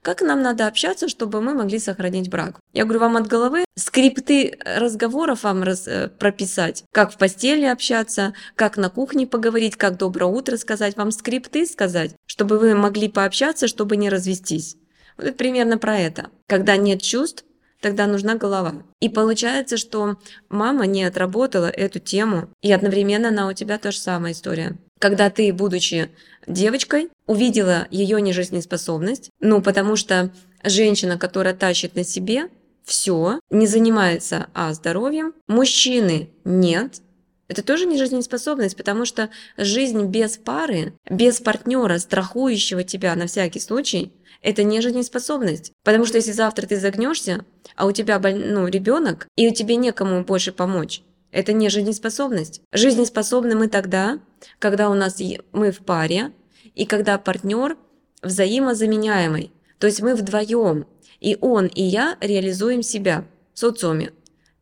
как 0.02 0.22
нам 0.22 0.42
надо 0.42 0.68
общаться, 0.68 1.08
чтобы 1.08 1.40
мы 1.40 1.54
могли 1.54 1.80
сохранить 1.80 2.30
брак. 2.30 2.60
Я 2.72 2.84
говорю, 2.84 3.00
вам 3.00 3.16
от 3.16 3.26
головы 3.26 3.64
скрипты 3.74 4.56
разговоров 4.64 5.42
вам 5.42 5.64
раз, 5.64 5.88
э, 5.88 6.08
прописать, 6.08 6.84
как 6.92 7.12
в 7.12 7.16
постели 7.16 7.64
общаться, 7.64 8.32
как 8.54 8.76
на 8.76 8.90
кухне 8.90 9.26
поговорить, 9.26 9.74
как 9.74 9.96
доброе 9.96 10.26
утро 10.26 10.56
сказать, 10.56 10.96
вам 10.96 11.10
скрипты 11.10 11.66
сказать, 11.66 12.14
чтобы 12.26 12.58
вы 12.58 12.76
могли 12.76 13.08
пообщаться, 13.08 13.66
чтобы 13.66 13.96
не 13.96 14.08
развестись. 14.08 14.76
Вот 15.16 15.26
это 15.26 15.36
примерно 15.36 15.78
про 15.78 15.98
это. 15.98 16.30
Когда 16.46 16.76
нет 16.76 17.02
чувств, 17.02 17.44
тогда 17.80 18.06
нужна 18.06 18.34
голова. 18.34 18.74
И 19.00 19.08
получается, 19.08 19.76
что 19.76 20.16
мама 20.48 20.86
не 20.86 21.04
отработала 21.04 21.66
эту 21.66 21.98
тему, 21.98 22.48
и 22.62 22.72
одновременно 22.72 23.28
она 23.28 23.48
у 23.48 23.52
тебя 23.52 23.78
та 23.78 23.90
же 23.90 23.98
самая 23.98 24.32
история. 24.32 24.76
Когда 24.98 25.30
ты, 25.30 25.52
будучи 25.52 26.10
девочкой, 26.46 27.10
увидела 27.26 27.86
ее 27.90 28.20
нежизнеспособность, 28.20 29.30
ну, 29.40 29.62
потому 29.62 29.96
что 29.96 30.30
женщина, 30.64 31.18
которая 31.18 31.54
тащит 31.54 31.94
на 31.94 32.04
себе 32.04 32.48
все, 32.84 33.38
не 33.50 33.66
занимается 33.66 34.48
а 34.54 34.72
здоровьем, 34.72 35.34
мужчины 35.46 36.30
нет, 36.44 37.02
это 37.48 37.62
тоже 37.62 37.86
не 37.86 37.98
жизнеспособность, 37.98 38.76
потому 38.76 39.04
что 39.04 39.30
жизнь 39.56 40.04
без 40.04 40.36
пары, 40.36 40.92
без 41.08 41.40
партнера, 41.40 41.98
страхующего 41.98 42.84
тебя 42.84 43.14
на 43.16 43.26
всякий 43.26 43.60
случай, 43.60 44.12
это 44.42 44.62
не 44.62 44.80
жизнеспособность. 44.80 45.72
Потому 45.82 46.04
что 46.04 46.18
если 46.18 46.32
завтра 46.32 46.66
ты 46.66 46.78
загнешься, 46.78 47.44
а 47.74 47.86
у 47.86 47.92
тебя 47.92 48.18
ну, 48.18 48.68
ребенок, 48.68 49.26
и 49.36 49.48
у 49.48 49.54
тебя 49.54 49.76
некому 49.76 50.24
больше 50.24 50.52
помочь, 50.52 51.02
это 51.32 51.52
не 51.52 51.68
жизнеспособность. 51.68 52.60
Жизнеспособны 52.72 53.54
мы 53.54 53.68
тогда, 53.68 54.20
когда 54.58 54.88
у 54.90 54.94
нас 54.94 55.20
мы 55.52 55.72
в 55.72 55.80
паре, 55.80 56.32
и 56.74 56.86
когда 56.86 57.18
партнер 57.18 57.76
взаимозаменяемый. 58.22 59.52
То 59.78 59.86
есть 59.86 60.00
мы 60.00 60.14
вдвоем, 60.14 60.86
и 61.20 61.36
он, 61.40 61.66
и 61.66 61.82
я 61.82 62.16
реализуем 62.20 62.82
себя 62.82 63.24
в 63.54 63.58
социуме. 63.58 64.12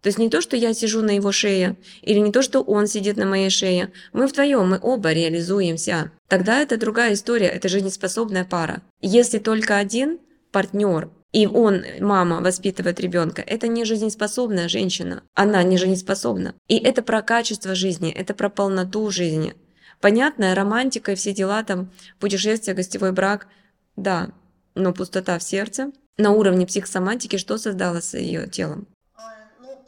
То 0.06 0.08
есть 0.10 0.20
не 0.20 0.30
то, 0.30 0.40
что 0.40 0.56
я 0.56 0.72
сижу 0.72 1.02
на 1.02 1.10
его 1.10 1.32
шее, 1.32 1.74
или 2.02 2.20
не 2.20 2.30
то, 2.30 2.40
что 2.40 2.60
он 2.60 2.86
сидит 2.86 3.16
на 3.16 3.26
моей 3.26 3.50
шее. 3.50 3.90
Мы 4.12 4.28
вдвоем, 4.28 4.70
мы 4.70 4.78
оба 4.80 5.10
реализуемся. 5.10 6.12
Тогда 6.28 6.62
это 6.62 6.76
другая 6.76 7.14
история, 7.14 7.48
это 7.48 7.68
жизнеспособная 7.68 8.44
пара. 8.44 8.82
Если 9.00 9.40
только 9.40 9.78
один 9.78 10.20
партнер 10.52 11.10
и 11.32 11.48
он, 11.48 11.82
мама, 11.98 12.40
воспитывает 12.40 13.00
ребенка, 13.00 13.42
это 13.42 13.66
не 13.66 13.84
жизнеспособная 13.84 14.68
женщина. 14.68 15.24
Она 15.34 15.64
не 15.64 15.76
жизнеспособна. 15.76 16.54
И 16.68 16.78
это 16.78 17.02
про 17.02 17.20
качество 17.20 17.74
жизни, 17.74 18.12
это 18.12 18.32
про 18.32 18.48
полноту 18.48 19.10
жизни. 19.10 19.54
Понятная 20.00 20.54
романтика 20.54 21.10
и 21.10 21.16
все 21.16 21.32
дела, 21.32 21.64
там, 21.64 21.90
путешествие, 22.20 22.76
гостевой 22.76 23.10
брак, 23.10 23.48
да, 23.96 24.30
но 24.76 24.92
пустота 24.92 25.36
в 25.40 25.42
сердце. 25.42 25.90
На 26.16 26.30
уровне 26.30 26.64
психосоматики 26.64 27.38
что 27.38 27.58
создало 27.58 28.00
с 28.00 28.16
ее 28.16 28.46
телом? 28.46 28.86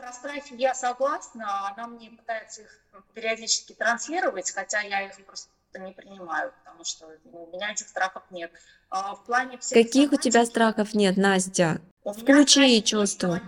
Про 0.08 0.12
страхи 0.12 0.54
я 0.56 0.74
согласна, 0.74 1.68
она 1.68 1.86
мне 1.86 2.10
пытается 2.10 2.62
их 2.62 2.82
периодически 3.14 3.74
транслировать, 3.74 4.50
хотя 4.50 4.80
я 4.80 5.02
их 5.02 5.14
просто 5.26 5.50
не 5.78 5.92
принимаю, 5.92 6.52
потому 6.64 6.84
что 6.84 7.06
у 7.24 7.46
меня 7.52 7.72
этих 7.72 7.88
страхов 7.88 8.22
нет. 8.30 8.50
А 8.90 9.14
в 9.14 9.24
плане 9.24 9.58
Каких 9.70 10.12
у 10.12 10.16
тебя 10.16 10.46
страхов 10.46 10.94
нет, 10.94 11.16
Настя? 11.16 11.80
У 12.04 12.12
Включи 12.12 12.82
чувства. 12.82 13.40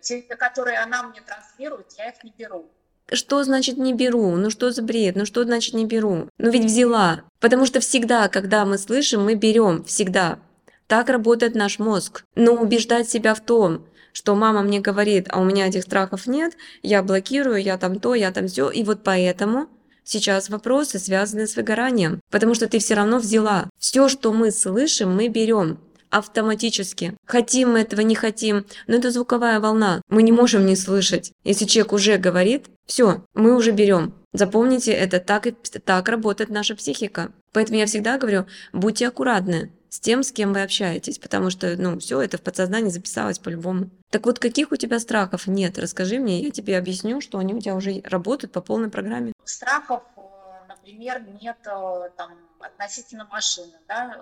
Те, 0.00 0.22
которые 0.22 0.78
она 0.78 1.02
мне 1.02 1.20
транслирует, 1.20 1.92
я 1.98 2.10
их 2.10 2.22
не 2.22 2.32
беру. 2.36 2.70
Что 3.12 3.42
значит 3.42 3.76
не 3.76 3.92
беру? 3.92 4.36
Ну 4.36 4.50
что 4.50 4.70
за 4.70 4.82
бред? 4.82 5.16
Ну 5.16 5.26
что 5.26 5.42
значит 5.42 5.74
не 5.74 5.84
беру? 5.84 6.28
Ну 6.38 6.50
ведь 6.50 6.64
взяла. 6.64 7.22
Потому 7.40 7.66
что 7.66 7.80
всегда, 7.80 8.28
когда 8.28 8.64
мы 8.64 8.78
слышим, 8.78 9.24
мы 9.24 9.34
берем. 9.34 9.84
Всегда. 9.84 10.38
Так 10.86 11.08
работает 11.08 11.54
наш 11.54 11.78
мозг. 11.78 12.24
Но 12.36 12.52
убеждать 12.52 13.08
себя 13.08 13.34
в 13.34 13.40
том, 13.40 13.86
что 14.12 14.34
мама 14.34 14.62
мне 14.62 14.80
говорит, 14.80 15.26
а 15.30 15.40
у 15.40 15.44
меня 15.44 15.66
этих 15.66 15.82
страхов 15.82 16.26
нет, 16.26 16.54
я 16.82 17.02
блокирую, 17.02 17.62
я 17.62 17.78
там 17.78 17.98
то, 17.98 18.14
я 18.14 18.30
там 18.30 18.46
все, 18.46 18.70
и 18.70 18.84
вот 18.84 19.02
поэтому 19.02 19.68
сейчас 20.04 20.48
вопросы 20.48 20.98
связаны 20.98 21.46
с 21.46 21.56
выгоранием, 21.56 22.20
потому 22.30 22.54
что 22.54 22.68
ты 22.68 22.78
все 22.78 22.94
равно 22.94 23.18
взяла. 23.18 23.68
Все, 23.78 24.08
что 24.08 24.32
мы 24.32 24.50
слышим, 24.50 25.14
мы 25.14 25.28
берем 25.28 25.78
автоматически. 26.10 27.16
Хотим 27.26 27.72
мы 27.72 27.80
этого, 27.80 28.02
не 28.02 28.14
хотим, 28.14 28.66
но 28.86 28.96
это 28.96 29.10
звуковая 29.10 29.60
волна. 29.60 30.02
Мы 30.08 30.22
не 30.22 30.30
можем 30.30 30.66
не 30.66 30.76
слышать. 30.76 31.32
Если 31.42 31.64
человек 31.64 31.94
уже 31.94 32.18
говорит, 32.18 32.66
все, 32.86 33.24
мы 33.34 33.56
уже 33.56 33.70
берем. 33.70 34.14
Запомните, 34.34 34.92
это 34.92 35.20
так, 35.20 35.46
и, 35.46 35.52
так 35.52 36.08
работает 36.08 36.50
наша 36.50 36.76
психика. 36.76 37.32
Поэтому 37.52 37.78
я 37.78 37.86
всегда 37.86 38.18
говорю, 38.18 38.44
будьте 38.72 39.08
аккуратны 39.08 39.70
с 39.92 40.00
тем, 40.00 40.22
с 40.22 40.32
кем 40.32 40.54
вы 40.54 40.62
общаетесь, 40.62 41.18
потому 41.18 41.50
что, 41.50 41.76
ну, 41.76 41.98
все 41.98 42.22
это 42.22 42.38
в 42.38 42.42
подсознании 42.42 42.88
записалось 42.88 43.38
по-любому. 43.38 43.90
Так 44.08 44.24
вот, 44.24 44.38
каких 44.38 44.72
у 44.72 44.76
тебя 44.76 44.98
страхов 44.98 45.46
нет? 45.46 45.76
Расскажи 45.76 46.18
мне, 46.18 46.40
я 46.40 46.50
тебе 46.50 46.78
объясню, 46.78 47.20
что 47.20 47.36
они 47.36 47.52
у 47.52 47.60
тебя 47.60 47.74
уже 47.74 48.00
работают 48.04 48.54
по 48.54 48.62
полной 48.62 48.88
программе. 48.88 49.34
Страхов, 49.44 50.02
э, 50.16 50.20
например, 50.66 51.20
нет 51.42 51.58
э, 51.66 52.10
там 52.16 52.38
относительно 52.58 53.26
машины, 53.26 53.74
да, 53.86 54.18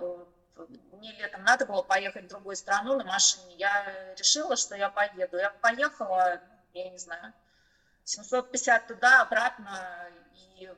мне 0.98 1.12
летом 1.12 1.44
надо 1.44 1.66
было 1.66 1.82
поехать 1.82 2.24
в 2.24 2.28
другую 2.28 2.56
страну 2.56 2.96
на 2.96 3.04
машине, 3.04 3.54
я 3.56 4.12
решила, 4.18 4.56
что 4.56 4.74
я 4.74 4.90
поеду. 4.90 5.36
Я 5.36 5.50
поехала, 5.50 6.40
я 6.74 6.90
не 6.90 6.98
знаю, 6.98 7.32
750 8.02 8.88
туда, 8.88 9.22
обратно, 9.22 10.10
и 10.34 10.68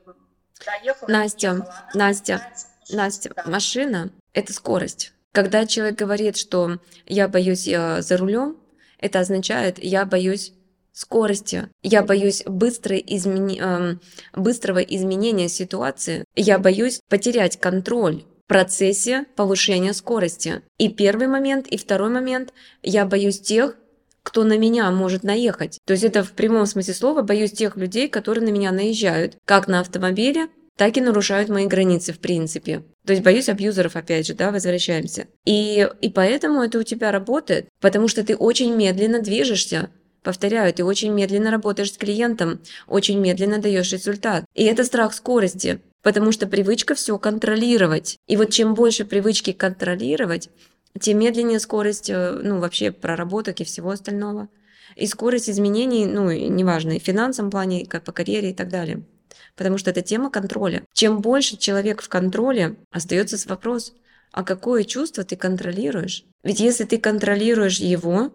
доехала. 0.67 1.09
Настя, 1.09 1.89
Настя, 1.95 2.53
Настя, 2.91 3.33
машина– 3.47 4.11
это 4.33 4.53
скорость. 4.53 5.13
Когда 5.33 5.67
человек 5.67 5.97
говорит, 5.97 6.37
что 6.37 6.79
я 7.07 7.27
боюсь 7.29 7.67
э, 7.67 8.03
за 8.03 8.17
рулем, 8.17 8.57
это 8.99 9.21
означает, 9.21 9.83
я 9.83 10.05
боюсь 10.05 10.53
скорости, 10.93 11.69
я 11.83 12.03
боюсь 12.03 12.43
быстрой 12.45 13.03
измени... 13.07 13.61
э, 13.61 13.97
быстрого 14.35 14.79
изменения 14.79 15.49
ситуации, 15.49 16.25
я 16.37 16.59
боюсь 16.59 17.01
потерять 17.09 17.59
контроль 17.59 18.25
в 18.45 18.49
процессе 18.49 19.25
повышения 19.35 19.95
скорости. 19.95 20.61
И 20.79 20.91
первый 20.91 21.29
момент, 21.29 21.67
и 21.67 21.79
второй 21.79 22.11
момент, 22.11 22.53
я 22.83 23.07
боюсь 23.07 23.41
тех, 23.41 23.77
кто 24.23 24.45
на 24.45 24.57
меня 24.59 24.91
может 24.91 25.25
наехать. 25.25 25.79
То 25.85 25.93
есть 25.93 26.05
это 26.05 26.23
в 26.23 26.33
прямом 26.33 26.67
смысле 26.67 26.95
слова 26.95 27.23
боюсь 27.23 27.53
тех 27.53 27.77
людей, 27.77 28.09
которые 28.09 28.45
на 28.45 28.51
меня 28.51 28.71
наезжают, 28.71 29.37
как 29.45 29.67
на 29.67 29.81
автомобиле, 29.81 30.49
так 30.77 30.97
и 30.97 31.01
нарушают 31.01 31.49
мои 31.49 31.67
границы 31.67 32.13
в 32.13 32.19
принципе. 32.19 32.83
То 33.05 33.13
есть 33.13 33.23
боюсь 33.23 33.49
абьюзеров, 33.49 33.97
опять 33.97 34.27
же, 34.27 34.35
да, 34.35 34.51
возвращаемся. 34.51 35.27
И, 35.45 35.89
и 36.01 36.09
поэтому 36.09 36.63
это 36.63 36.79
у 36.79 36.83
тебя 36.83 37.13
работает, 37.13 37.69
потому 37.81 38.09
что 38.09 38.25
ты 38.25 38.37
очень 38.37 38.75
медленно 38.75 39.21
движешься. 39.21 39.91
Повторяю, 40.23 40.73
ты 40.73 40.85
очень 40.85 41.13
медленно 41.13 41.51
работаешь 41.51 41.93
с 41.93 41.99
клиентом, 41.99 42.61
очень 42.87 43.19
медленно 43.19 43.59
даешь 43.59 43.93
результат. 43.93 44.45
И 44.55 44.63
это 44.65 44.85
страх 44.85 45.15
скорости, 45.15 45.81
потому 46.03 46.31
что 46.31 46.47
привычка 46.47 46.95
все 46.95 47.19
контролировать. 47.19 48.17
И 48.29 48.37
вот 48.37 48.51
чем 48.51 48.75
больше 48.75 49.05
привычки 49.05 49.53
контролировать, 49.53 50.49
тем 51.01 51.19
медленнее 51.19 51.59
скорость, 51.59 52.09
э, 52.09 52.41
ну, 52.43 52.61
вообще 52.61 52.93
проработок 52.93 53.61
и 53.61 53.65
всего 53.65 53.91
остального. 53.91 54.49
И 54.95 55.07
скорость 55.07 55.51
изменений, 55.51 56.07
ну, 56.07 56.31
неважно, 56.31 56.93
и 56.93 57.01
в 57.01 57.03
финансовом 57.03 57.51
плане, 57.51 57.83
и 57.83 57.89
по 57.89 58.13
карьере 58.13 58.51
и 58.51 58.55
так 58.55 58.69
далее 58.69 59.03
потому 59.57 59.79
что 59.79 59.91
это 59.91 60.03
тема 60.03 60.31
контроля. 60.31 60.83
Чем 60.93 61.21
больше 61.21 61.57
человек 61.57 62.03
в 62.03 62.09
контроле, 62.09 62.77
остается 62.91 63.37
вопрос, 63.49 63.95
а 64.33 64.45
какое 64.45 64.85
чувство 64.85 65.25
ты 65.25 65.37
контролируешь? 65.37 66.25
Ведь 66.43 66.61
если 66.61 66.85
ты 66.85 66.99
контролируешь 66.99 67.79
его, 67.79 68.33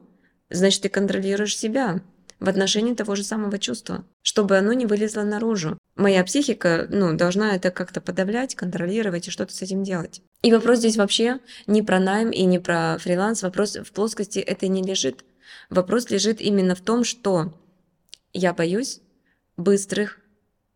значит 0.49 0.83
ты 0.83 0.89
контролируешь 0.89 1.57
себя 1.57 2.01
в 2.39 2.47
отношении 2.47 2.93
того 2.93 3.15
же 3.15 3.23
самого 3.23 3.57
чувства, 3.57 4.05
чтобы 4.21 4.57
оно 4.57 4.73
не 4.73 4.85
вылезло 4.85 5.23
наружу. 5.23 5.77
Моя 5.95 6.23
психика 6.23 6.87
ну, 6.89 7.15
должна 7.17 7.55
это 7.55 7.71
как-то 7.71 7.99
подавлять, 7.99 8.55
контролировать 8.55 9.27
и 9.27 9.31
что-то 9.31 9.53
с 9.53 9.61
этим 9.61 9.83
делать. 9.83 10.21
И 10.43 10.51
вопрос 10.51 10.79
здесь 10.79 10.97
вообще 10.97 11.39
не 11.65 11.81
про 11.81 11.99
найм 11.99 12.29
и 12.29 12.43
не 12.43 12.59
про 12.59 12.97
фриланс, 12.99 13.41
вопрос 13.41 13.75
в 13.75 13.91
плоскости 13.91 14.39
это 14.39 14.67
не 14.67 14.83
лежит. 14.83 15.25
Вопрос 15.69 16.09
лежит 16.11 16.39
именно 16.39 16.75
в 16.75 16.81
том, 16.81 17.03
что 17.03 17.53
я 18.33 18.53
боюсь 18.53 19.01
быстрых 19.57 20.19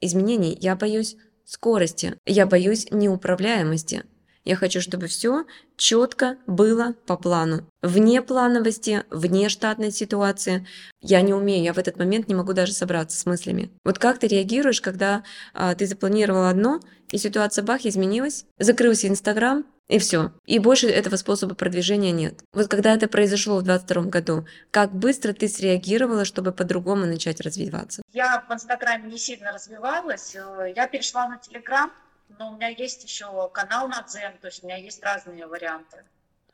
изменений, 0.01 0.57
я 0.59 0.75
боюсь 0.75 1.15
скорости, 1.45 2.17
я 2.25 2.45
боюсь 2.45 2.87
неуправляемости. 2.91 4.03
Я 4.43 4.55
хочу, 4.55 4.81
чтобы 4.81 5.05
все 5.05 5.45
четко 5.77 6.37
было 6.47 6.95
по 7.05 7.15
плану. 7.15 7.67
Вне 7.83 8.23
плановости, 8.23 9.03
вне 9.11 9.49
штатной 9.49 9.91
ситуации. 9.91 10.65
Я 10.99 11.21
не 11.21 11.33
умею, 11.33 11.63
я 11.63 11.73
в 11.73 11.77
этот 11.77 11.97
момент 11.97 12.27
не 12.27 12.33
могу 12.33 12.53
даже 12.53 12.73
собраться 12.73 13.19
с 13.19 13.25
мыслями. 13.27 13.69
Вот 13.83 13.99
как 13.99 14.17
ты 14.17 14.27
реагируешь, 14.27 14.81
когда 14.81 15.23
а, 15.53 15.75
ты 15.75 15.85
запланировал 15.85 16.45
одно, 16.45 16.79
и 17.11 17.17
ситуация 17.19 17.63
бах 17.63 17.85
изменилась, 17.85 18.45
закрылся 18.57 19.07
Инстаграм, 19.07 19.63
и 19.87 19.99
все. 19.99 20.31
И 20.45 20.59
больше 20.59 20.87
этого 20.89 21.15
способа 21.17 21.53
продвижения 21.55 22.11
нет. 22.11 22.41
Вот 22.53 22.67
когда 22.69 22.93
это 22.93 23.07
произошло 23.07 23.57
в 23.57 23.63
2022 23.63 24.03
году, 24.09 24.47
как 24.71 24.93
быстро 24.93 25.33
ты 25.33 25.47
среагировала, 25.49 26.23
чтобы 26.25 26.51
по-другому 26.53 27.05
начать 27.05 27.41
развиваться? 27.41 28.01
Я 28.13 28.45
в 28.47 28.53
Инстаграме 28.53 29.11
не 29.11 29.17
сильно 29.17 29.51
развивалась. 29.51 30.35
Я 30.75 30.87
перешла 30.87 31.27
на 31.27 31.37
Телеграм, 31.37 31.91
Но 32.39 32.51
у 32.53 32.55
меня 32.55 32.69
есть 32.69 33.03
еще 33.03 33.49
канал 33.53 33.89
на 33.89 34.01
Дзен, 34.03 34.31
то 34.39 34.47
есть 34.47 34.63
у 34.63 34.67
меня 34.67 34.77
есть 34.77 35.03
разные 35.03 35.45
варианты. 35.47 35.97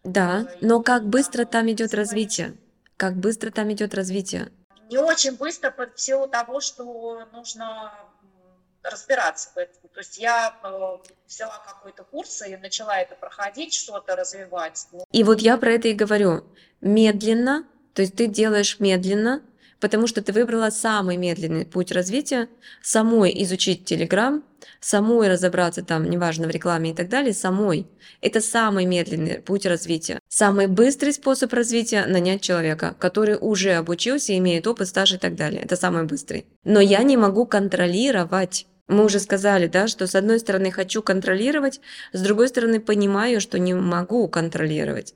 Да, 0.03 0.41
Э, 0.41 0.57
но 0.61 0.81
как 0.81 1.05
быстро 1.05 1.45
там 1.45 1.69
идет 1.69 1.93
развитие? 1.93 2.55
Как 2.97 3.15
быстро 3.15 3.51
там 3.51 3.71
идет 3.71 3.93
развитие? 3.93 4.51
Не 4.89 4.97
очень 4.97 5.37
быстро 5.37 5.69
по- 5.69 5.85
в 5.85 5.99
силу 6.01 6.27
того, 6.27 6.61
что 6.61 7.27
нужно 7.31 7.93
разбираться 8.89 9.49
в 9.55 9.57
этом. 9.57 9.89
То 9.93 9.99
есть 9.99 10.17
я 10.17 10.55
э, 10.63 10.97
взяла 11.27 11.57
какой-то 11.65 12.03
курс 12.03 12.41
и 12.47 12.55
начала 12.57 12.99
это 12.99 13.15
проходить, 13.15 13.73
что-то 13.73 14.15
развивать. 14.15 14.87
И 15.11 15.23
вот 15.23 15.39
я 15.39 15.57
про 15.57 15.71
это 15.71 15.87
и 15.87 15.93
говорю. 15.93 16.43
Медленно, 16.81 17.65
то 17.93 18.01
есть 18.03 18.15
ты 18.15 18.27
делаешь 18.27 18.79
медленно, 18.79 19.41
потому 19.79 20.07
что 20.07 20.21
ты 20.21 20.31
выбрала 20.31 20.69
самый 20.69 21.17
медленный 21.17 21.65
путь 21.65 21.91
развития, 21.91 22.47
самой 22.81 23.31
изучить 23.43 23.85
Телеграм, 23.85 24.43
самой 24.79 25.29
разобраться 25.29 25.83
там, 25.83 26.09
неважно, 26.09 26.47
в 26.47 26.51
рекламе 26.51 26.91
и 26.91 26.93
так 26.93 27.09
далее, 27.09 27.33
самой. 27.33 27.87
Это 28.21 28.41
самый 28.41 28.85
медленный 28.85 29.41
путь 29.41 29.65
развития. 29.65 30.19
Самый 30.27 30.67
быстрый 30.67 31.13
способ 31.13 31.53
развития– 31.53 32.05
нанять 32.07 32.41
человека, 32.41 32.95
который 32.99 33.37
уже 33.39 33.73
обучился, 33.73 34.37
имеет 34.37 34.67
опыт, 34.67 34.87
стаж 34.87 35.13
и 35.13 35.17
так 35.17 35.35
далее. 35.35 35.61
Это 35.61 35.75
самый 35.75 36.03
быстрый. 36.03 36.45
Но 36.63 36.79
я 36.79 37.03
не 37.03 37.17
могу 37.17 37.45
контролировать. 37.45 38.65
Мы 38.87 39.03
уже 39.03 39.19
сказали, 39.19 39.67
да, 39.67 39.87
что 39.87 40.07
с 40.07 40.15
одной 40.15 40.39
стороны 40.39 40.71
хочу 40.71 41.01
контролировать, 41.01 41.81
с 42.13 42.21
другой 42.21 42.47
стороны 42.47 42.79
понимаю, 42.79 43.41
что 43.41 43.59
не 43.59 43.73
могу 43.73 44.27
контролировать. 44.29 45.13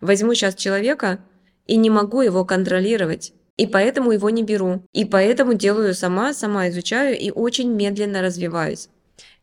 Возьму 0.00 0.34
сейчас 0.34 0.54
человека 0.54 1.20
и 1.66 1.76
не 1.76 1.90
могу 1.90 2.22
его 2.22 2.44
контролировать. 2.44 3.32
И 3.56 3.66
поэтому 3.68 4.10
его 4.10 4.30
не 4.30 4.42
беру. 4.42 4.82
И 4.92 5.04
поэтому 5.04 5.54
делаю 5.54 5.94
сама, 5.94 6.34
сама 6.34 6.68
изучаю 6.68 7.16
и 7.16 7.30
очень 7.30 7.72
медленно 7.72 8.20
развиваюсь. 8.20 8.88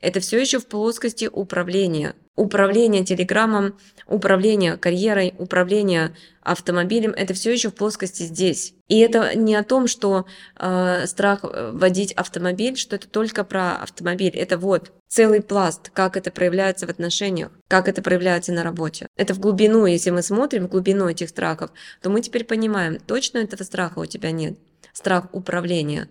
Это 0.01 0.19
все 0.19 0.39
еще 0.39 0.59
в 0.59 0.67
плоскости 0.67 1.29
управления. 1.31 2.15
Управление 2.41 3.05
телеграммом, 3.05 3.77
управление 4.07 4.75
карьерой, 4.75 5.35
управление 5.37 6.15
автомобилем, 6.41 7.11
это 7.11 7.35
все 7.35 7.53
еще 7.53 7.69
в 7.69 7.75
плоскости 7.75 8.23
здесь. 8.23 8.73
И 8.87 8.97
это 8.97 9.35
не 9.35 9.53
о 9.53 9.63
том, 9.63 9.85
что 9.85 10.25
э, 10.57 11.05
страх 11.05 11.41
э, 11.43 11.69
водить 11.71 12.13
автомобиль, 12.13 12.77
что 12.77 12.95
это 12.95 13.07
только 13.07 13.43
про 13.43 13.75
автомобиль. 13.75 14.35
Это 14.35 14.57
вот 14.57 14.91
целый 15.07 15.43
пласт, 15.43 15.91
как 15.93 16.17
это 16.17 16.31
проявляется 16.31 16.87
в 16.87 16.89
отношениях, 16.89 17.51
как 17.67 17.87
это 17.87 18.01
проявляется 18.01 18.51
на 18.53 18.63
работе. 18.63 19.05
Это 19.15 19.35
в 19.35 19.39
глубину, 19.39 19.85
если 19.85 20.09
мы 20.09 20.23
смотрим 20.23 20.65
в 20.65 20.69
глубину 20.69 21.07
этих 21.07 21.29
страхов, 21.29 21.69
то 22.01 22.09
мы 22.09 22.21
теперь 22.21 22.43
понимаем, 22.43 22.97
точно 22.97 23.37
этого 23.37 23.61
страха 23.61 23.99
у 23.99 24.07
тебя 24.07 24.31
нет. 24.31 24.57
Страх 24.93 25.27
управления. 25.31 26.09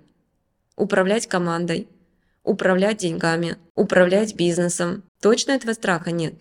Управлять 0.76 1.26
командой, 1.26 1.88
управлять 2.42 2.98
деньгами, 2.98 3.56
управлять 3.74 4.34
бизнесом. 4.34 5.04
Точно 5.20 5.52
этого 5.52 5.72
страха 5.72 6.10
нет. 6.10 6.34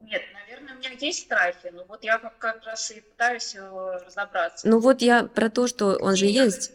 Нет, 0.00 0.22
наверное, 0.32 0.74
у 0.74 0.78
меня 0.78 0.90
есть 0.98 1.20
страхи, 1.20 1.70
но 1.72 1.84
вот 1.88 2.02
я 2.04 2.18
как, 2.18 2.38
как 2.38 2.64
раз 2.64 2.90
и 2.90 3.00
пытаюсь 3.00 3.54
разобраться. 3.54 4.68
Ну 4.68 4.78
вот 4.78 5.02
я 5.02 5.24
про 5.24 5.50
то, 5.50 5.66
что 5.66 5.96
он 5.96 6.16
же 6.16 6.26
есть. 6.26 6.72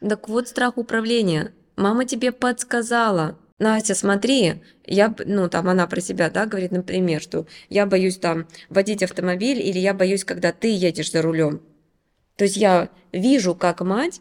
Так 0.00 0.28
вот 0.28 0.48
страх 0.48 0.78
управления. 0.78 1.52
Мама 1.76 2.04
тебе 2.04 2.30
подсказала. 2.30 3.38
Настя, 3.58 3.94
смотри, 3.94 4.62
я, 4.84 5.14
ну 5.24 5.48
там 5.48 5.68
она 5.68 5.86
про 5.86 6.00
себя, 6.00 6.28
да, 6.28 6.44
говорит, 6.46 6.72
например, 6.72 7.22
что 7.22 7.46
я 7.68 7.86
боюсь 7.86 8.18
там 8.18 8.48
водить 8.68 9.02
автомобиль 9.02 9.60
или 9.60 9.78
я 9.78 9.94
боюсь, 9.94 10.24
когда 10.24 10.52
ты 10.52 10.74
едешь 10.74 11.12
за 11.12 11.22
рулем. 11.22 11.62
То 12.36 12.44
есть 12.44 12.56
я 12.56 12.90
вижу 13.12 13.54
как 13.54 13.80
мать, 13.80 14.20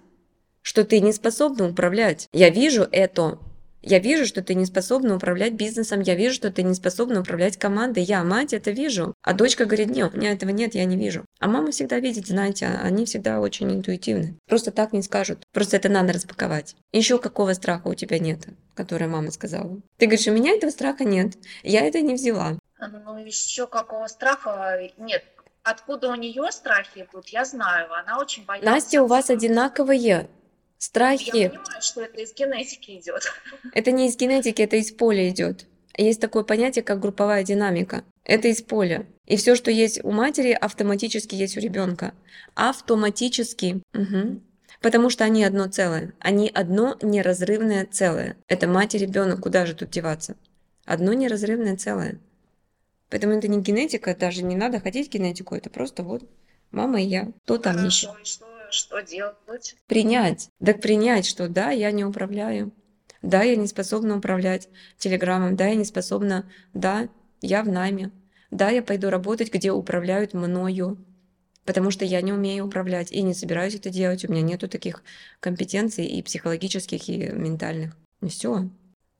что 0.62 0.84
ты 0.84 1.00
не 1.00 1.12
способна 1.14 1.68
управлять. 1.68 2.30
Я 2.32 2.50
вижу 2.50 2.88
это. 2.92 3.40
Я 3.86 4.00
вижу, 4.00 4.26
что 4.26 4.42
ты 4.42 4.56
не 4.56 4.66
способна 4.66 5.16
управлять 5.18 5.54
бизнесом, 5.54 6.00
я 6.00 6.16
вижу, 6.16 6.36
что 6.36 6.52
ты 6.52 6.64
не 6.64 6.74
способна 6.74 7.20
управлять 7.20 7.58
командой. 7.58 8.04
Я, 8.04 8.24
мать, 8.24 8.54
это 8.54 8.72
вижу. 8.72 9.14
А 9.22 9.34
дочка 9.34 9.66
говорит, 9.66 9.90
нет, 9.90 10.14
у 10.14 10.18
меня 10.18 10.32
этого 10.32 10.52
нет, 10.52 10.74
я 10.74 10.86
не 10.86 10.96
вижу. 10.96 11.26
А 11.40 11.50
мама 11.50 11.72
всегда 11.72 12.00
видит, 12.00 12.28
знаете, 12.28 12.68
они 12.68 13.06
всегда 13.06 13.42
очень 13.42 13.70
интуитивны. 13.70 14.38
Просто 14.48 14.72
так 14.72 14.94
не 14.94 15.04
скажут. 15.04 15.44
Просто 15.52 15.76
это 15.76 15.90
надо 15.90 16.14
распаковать. 16.14 16.76
Еще 16.94 17.20
какого 17.20 17.52
страха 17.54 17.90
у 17.90 17.94
тебя 17.94 18.20
нет, 18.20 18.48
который 18.74 19.08
мама 19.08 19.32
сказала? 19.32 19.82
Ты 19.98 20.06
говоришь, 20.06 20.28
у 20.28 20.32
меня 20.32 20.54
этого 20.54 20.72
страха 20.72 21.04
нет. 21.04 21.34
Я 21.62 21.82
это 21.82 22.00
не 22.00 22.14
взяла. 22.14 22.58
Ну, 22.80 23.18
еще 23.18 23.68
какого 23.68 24.08
страха 24.08 24.80
нет. 24.98 25.26
Откуда 25.64 26.10
у 26.10 26.16
нее 26.16 26.52
страхи 26.52 27.08
идут, 27.10 27.28
я 27.30 27.44
знаю. 27.44 27.94
Она 27.94 28.20
очень 28.20 28.46
боится. 28.46 28.70
Настя, 28.70 29.04
у 29.04 29.08
вас 29.08 29.30
одинаковые 29.30 30.30
Я 30.84 30.88
страхи. 30.88 31.50
понимаю, 31.50 31.82
что 31.82 32.02
это 32.02 32.22
из 32.22 32.34
генетики 32.34 33.00
идет. 33.00 33.24
Это 33.74 33.92
не 33.92 34.08
из 34.08 34.18
генетики, 34.18 34.62
это 34.62 34.76
из 34.76 34.92
поля 34.92 35.30
идет. 35.30 35.66
Есть 35.96 36.20
такое 36.20 36.44
понятие, 36.44 36.84
как 36.84 37.00
групповая 37.00 37.44
динамика. 37.44 38.04
Это 38.26 38.48
из 38.48 38.62
поля. 38.62 39.06
И 39.26 39.38
все, 39.38 39.56
что 39.56 39.72
есть 39.72 40.04
у 40.04 40.12
матери, 40.12 40.52
автоматически 40.52 41.36
есть 41.36 41.56
у 41.58 41.60
ребенка. 41.60 42.14
Автоматически. 42.56 43.82
Мгм. 43.94 44.44
Потому 44.82 45.10
что 45.10 45.24
они 45.24 45.44
одно 45.46 45.68
целое. 45.68 46.14
Они 46.20 46.52
одно 46.54 46.98
неразрывное 47.02 47.86
целое. 47.90 48.36
Это 48.48 48.68
мать 48.68 48.96
и 48.96 48.98
ребенок. 48.98 49.42
Куда 49.42 49.66
же 49.66 49.76
тут 49.76 49.92
деваться? 49.92 50.36
Одно 50.86 51.14
неразрывное 51.14 51.78
целое. 51.78 52.20
Поэтому 53.10 53.34
это 53.34 53.48
не 53.48 53.62
генетика, 53.62 54.16
даже 54.16 54.44
не 54.44 54.56
надо 54.56 54.80
ходить 54.80 55.08
в 55.08 55.12
генетику. 55.12 55.56
Это 55.56 55.70
просто 55.70 56.04
вот 56.04 56.24
мама 56.72 57.02
и 57.02 57.06
я. 57.06 57.32
Кто 57.44 57.58
там 57.58 57.86
еще? 57.86 58.08
Хорошо, 58.08 58.22
и 58.22 58.26
что, 58.26 58.53
что 58.74 59.02
делать? 59.02 59.76
Принять. 59.88 60.50
Так 60.64 60.82
принять, 60.82 61.26
что 61.26 61.48
да, 61.48 61.72
я 61.72 61.92
не 61.92 62.04
управляю. 62.04 62.72
Да, 63.22 63.42
я 63.44 63.56
не 63.56 63.68
способна 63.68 64.18
управлять 64.18 64.68
телеграммом. 64.98 65.56
Да, 65.56 65.68
я 65.68 65.76
не 65.76 65.86
способна. 65.86 66.50
Да, 66.74 67.08
я 67.42 67.64
в 67.64 67.70
найме. 67.70 68.12
Да, 68.52 68.70
я 68.70 68.84
пойду 68.84 69.10
работать, 69.10 69.52
где 69.52 69.72
управляют 69.72 70.34
мною. 70.34 70.98
Потому 71.66 71.92
что 71.92 72.04
я 72.04 72.22
не 72.22 72.34
умею 72.34 72.66
управлять 72.66 73.12
и 73.12 73.22
не 73.22 73.34
собираюсь 73.34 73.76
это 73.76 73.90
делать. 73.90 74.26
У 74.26 74.32
меня 74.32 74.42
нету 74.42 74.68
таких 74.68 75.04
компетенций 75.40 76.06
и 76.06 76.22
психологических, 76.22 77.08
и 77.08 77.30
ментальных. 77.30 77.96
И 78.22 78.28
все. 78.28 78.70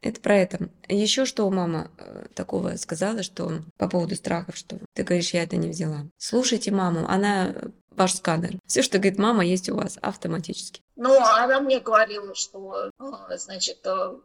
Это 0.04 0.20
про 0.20 0.36
это. 0.36 0.70
Еще 0.90 1.24
что 1.24 1.50
мама 1.50 1.90
э, 1.98 2.26
такого 2.36 2.76
сказала, 2.76 3.24
что 3.24 3.64
по 3.78 3.88
поводу 3.88 4.16
страхов, 4.18 4.58
что 4.58 4.78
ты 4.94 5.04
говоришь, 5.04 5.34
я 5.34 5.44
это 5.44 5.56
не 5.56 5.70
взяла. 5.70 6.06
Слушайте 6.18 6.72
маму, 6.72 7.06
она 7.08 7.56
ваш 7.96 8.16
сканер. 8.16 8.60
Все, 8.66 8.82
что 8.82 8.98
говорит 8.98 9.20
мама, 9.20 9.46
есть 9.46 9.70
у 9.70 9.76
вас 9.76 9.98
автоматически. 10.02 10.82
Ну, 10.96 11.20
она 11.20 11.60
мне 11.60 11.80
говорила, 11.80 12.36
что, 12.36 12.90
э, 13.00 13.38
значит, 13.38 13.80
э, 13.86 14.16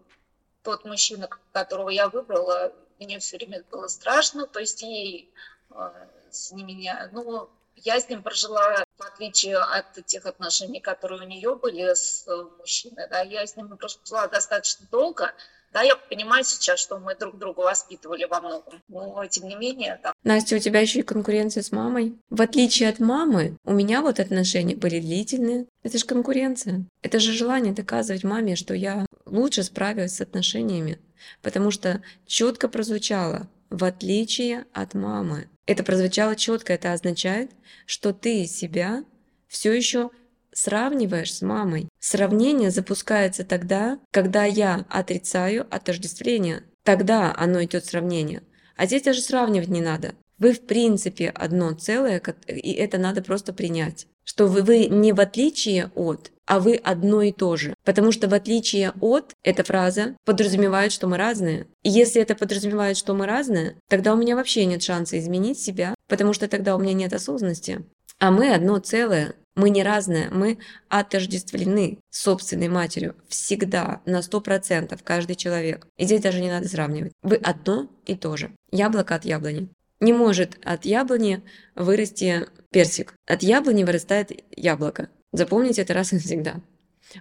тот 0.62 0.84
мужчина, 0.84 1.28
которого 1.52 1.88
я 1.88 2.08
выбрала, 2.08 2.72
мне 2.98 3.18
все 3.18 3.36
время 3.36 3.64
было 3.70 3.86
страшно, 3.88 4.46
то 4.46 4.60
есть 4.60 4.82
ей 4.82 5.32
э, 5.70 5.90
с 6.30 6.52
ним 6.52 6.66
меня, 6.66 7.08
ну, 7.12 7.48
я 7.76 8.00
с 8.00 8.08
ним 8.08 8.22
прожила, 8.22 8.84
в 8.96 9.02
отличие 9.02 9.56
от 9.56 10.04
тех 10.06 10.26
отношений, 10.26 10.80
которые 10.80 11.22
у 11.22 11.26
нее 11.26 11.54
были 11.54 11.94
с 11.94 12.26
э, 12.26 12.44
мужчиной, 12.58 13.08
да, 13.08 13.20
я 13.20 13.46
с 13.46 13.56
ним 13.56 13.76
прожила 13.76 14.26
достаточно 14.26 14.86
долго, 14.90 15.32
да, 15.72 15.82
я 15.82 15.96
понимаю 15.96 16.44
сейчас, 16.44 16.80
что 16.80 16.98
мы 16.98 17.14
друг 17.14 17.38
друга 17.38 17.60
воспитывали 17.60 18.24
во 18.24 18.40
многом, 18.40 18.82
но 18.88 19.26
тем 19.26 19.48
не 19.48 19.56
менее, 19.56 19.98
да, 20.02 20.12
Настя, 20.24 20.56
у 20.56 20.58
тебя 20.58 20.80
еще 20.80 21.00
и 21.00 21.02
конкуренция 21.02 21.62
с 21.62 21.72
мамой. 21.72 22.18
В 22.30 22.42
отличие 22.42 22.88
от 22.88 22.98
мамы, 22.98 23.56
у 23.64 23.72
меня 23.72 24.02
вот 24.02 24.20
отношения 24.20 24.76
были 24.76 25.00
длительные. 25.00 25.66
Это 25.82 25.98
же 25.98 26.04
конкуренция. 26.04 26.84
Это 27.02 27.18
же 27.18 27.32
желание 27.32 27.72
доказывать 27.72 28.24
маме, 28.24 28.56
что 28.56 28.74
я 28.74 29.06
лучше 29.26 29.62
справилась 29.62 30.16
с 30.16 30.20
отношениями. 30.20 30.98
Потому 31.42 31.70
что 31.70 32.02
четко 32.26 32.68
прозвучало, 32.68 33.48
в 33.70 33.84
отличие 33.84 34.66
от 34.72 34.94
мамы. 34.94 35.48
Это 35.66 35.84
прозвучало 35.84 36.36
четко, 36.36 36.72
это 36.72 36.92
означает, 36.92 37.50
что 37.86 38.12
ты 38.12 38.46
себя 38.46 39.04
все 39.48 39.72
еще 39.72 40.10
сравниваешь 40.58 41.34
с 41.34 41.42
мамой. 41.42 41.88
Сравнение 42.00 42.70
запускается 42.70 43.44
тогда, 43.44 43.98
когда 44.10 44.44
я 44.44 44.84
отрицаю 44.88 45.66
отождествление. 45.70 46.64
Тогда 46.82 47.34
оно 47.36 47.62
идет 47.62 47.84
сравнение. 47.84 48.42
А 48.76 48.86
здесь 48.86 49.02
даже 49.02 49.20
сравнивать 49.20 49.68
не 49.68 49.80
надо. 49.80 50.14
Вы 50.38 50.52
в 50.52 50.60
принципе 50.60 51.28
одно 51.30 51.72
целое, 51.72 52.22
и 52.46 52.72
это 52.72 52.98
надо 52.98 53.22
просто 53.22 53.52
принять. 53.52 54.06
Что 54.24 54.46
вы, 54.46 54.62
вы 54.62 54.86
не 54.86 55.12
в 55.12 55.20
отличие 55.20 55.90
от, 55.94 56.32
а 56.46 56.60
вы 56.60 56.74
одно 56.74 57.22
и 57.22 57.32
то 57.32 57.56
же. 57.56 57.74
Потому 57.84 58.12
что 58.12 58.28
в 58.28 58.34
отличие 58.34 58.92
от, 59.00 59.34
эта 59.42 59.64
фраза 59.64 60.16
подразумевает, 60.24 60.92
что 60.92 61.06
мы 61.06 61.16
разные. 61.16 61.66
И 61.82 61.90
если 61.90 62.20
это 62.22 62.34
подразумевает, 62.34 62.96
что 62.96 63.14
мы 63.14 63.26
разные, 63.26 63.76
тогда 63.88 64.12
у 64.14 64.16
меня 64.16 64.36
вообще 64.36 64.64
нет 64.64 64.82
шанса 64.82 65.18
изменить 65.18 65.58
себя, 65.60 65.94
потому 66.08 66.32
что 66.32 66.48
тогда 66.48 66.76
у 66.76 66.78
меня 66.78 66.94
нет 66.94 67.12
осознанности. 67.12 67.84
А 68.18 68.30
мы 68.30 68.52
одно 68.52 68.78
целое. 68.78 69.34
Мы 69.58 69.70
не 69.70 69.82
разные, 69.82 70.30
мы 70.30 70.58
отождествлены 70.88 71.98
собственной 72.10 72.68
матерью. 72.68 73.16
Всегда, 73.26 74.00
на 74.06 74.22
сто 74.22 74.40
процентов, 74.40 75.02
каждый 75.02 75.34
человек. 75.34 75.88
И 75.96 76.04
здесь 76.04 76.20
даже 76.20 76.40
не 76.40 76.48
надо 76.48 76.68
сравнивать. 76.68 77.12
Вы 77.22 77.34
одно 77.34 77.90
и 78.06 78.14
то 78.14 78.36
же. 78.36 78.52
Яблоко 78.70 79.16
от 79.16 79.24
яблони. 79.24 79.68
Не 79.98 80.12
может 80.12 80.56
от 80.62 80.84
яблони 80.84 81.42
вырасти 81.74 82.46
персик. 82.70 83.14
От 83.26 83.42
яблони 83.42 83.82
вырастает 83.82 84.30
яблоко. 84.56 85.10
Запомните 85.32 85.82
это 85.82 85.92
раз 85.92 86.12
и 86.12 86.16
навсегда. 86.16 86.60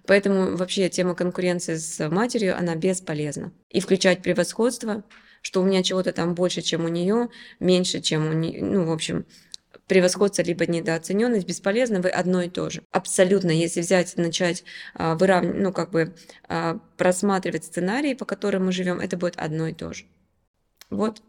Поэтому 0.05 0.55
вообще 0.57 0.89
тема 0.89 1.15
конкуренции 1.15 1.73
с 1.73 2.07
матерью, 2.07 2.55
она 2.55 2.75
бесполезна. 2.75 3.51
И 3.71 3.79
включать 3.79 4.21
превосходство 4.21 5.03
что 5.41 5.61
у 5.61 5.65
меня 5.65 5.81
чего-то 5.81 6.11
там 6.11 6.35
больше, 6.35 6.61
чем 6.61 6.83
у 6.83 6.89
нее, 6.89 7.29
меньше, 7.61 8.01
чем 8.01 8.27
у 8.27 8.33
нее, 8.33 8.61
ну, 8.61 8.85
в 8.85 8.91
общем, 8.91 9.25
превосходство 9.87 10.41
либо 10.41 10.65
недооцененность 10.65 11.47
бесполезно, 11.47 12.01
вы 12.01 12.09
одно 12.09 12.41
и 12.41 12.49
то 12.49 12.69
же. 12.69 12.83
Абсолютно, 12.91 13.51
если 13.51 13.81
взять, 13.81 14.15
начать 14.17 14.63
а, 14.93 15.15
выравнивать, 15.15 15.59
ну, 15.59 15.73
как 15.73 15.91
бы 15.91 16.15
а, 16.47 16.79
просматривать 16.97 17.65
сценарии, 17.65 18.13
по 18.13 18.25
которым 18.25 18.65
мы 18.65 18.71
живем, 18.71 18.99
это 18.99 19.17
будет 19.17 19.35
одно 19.37 19.67
и 19.67 19.73
то 19.73 19.93
же. 19.93 20.05
Вот. 20.89 21.21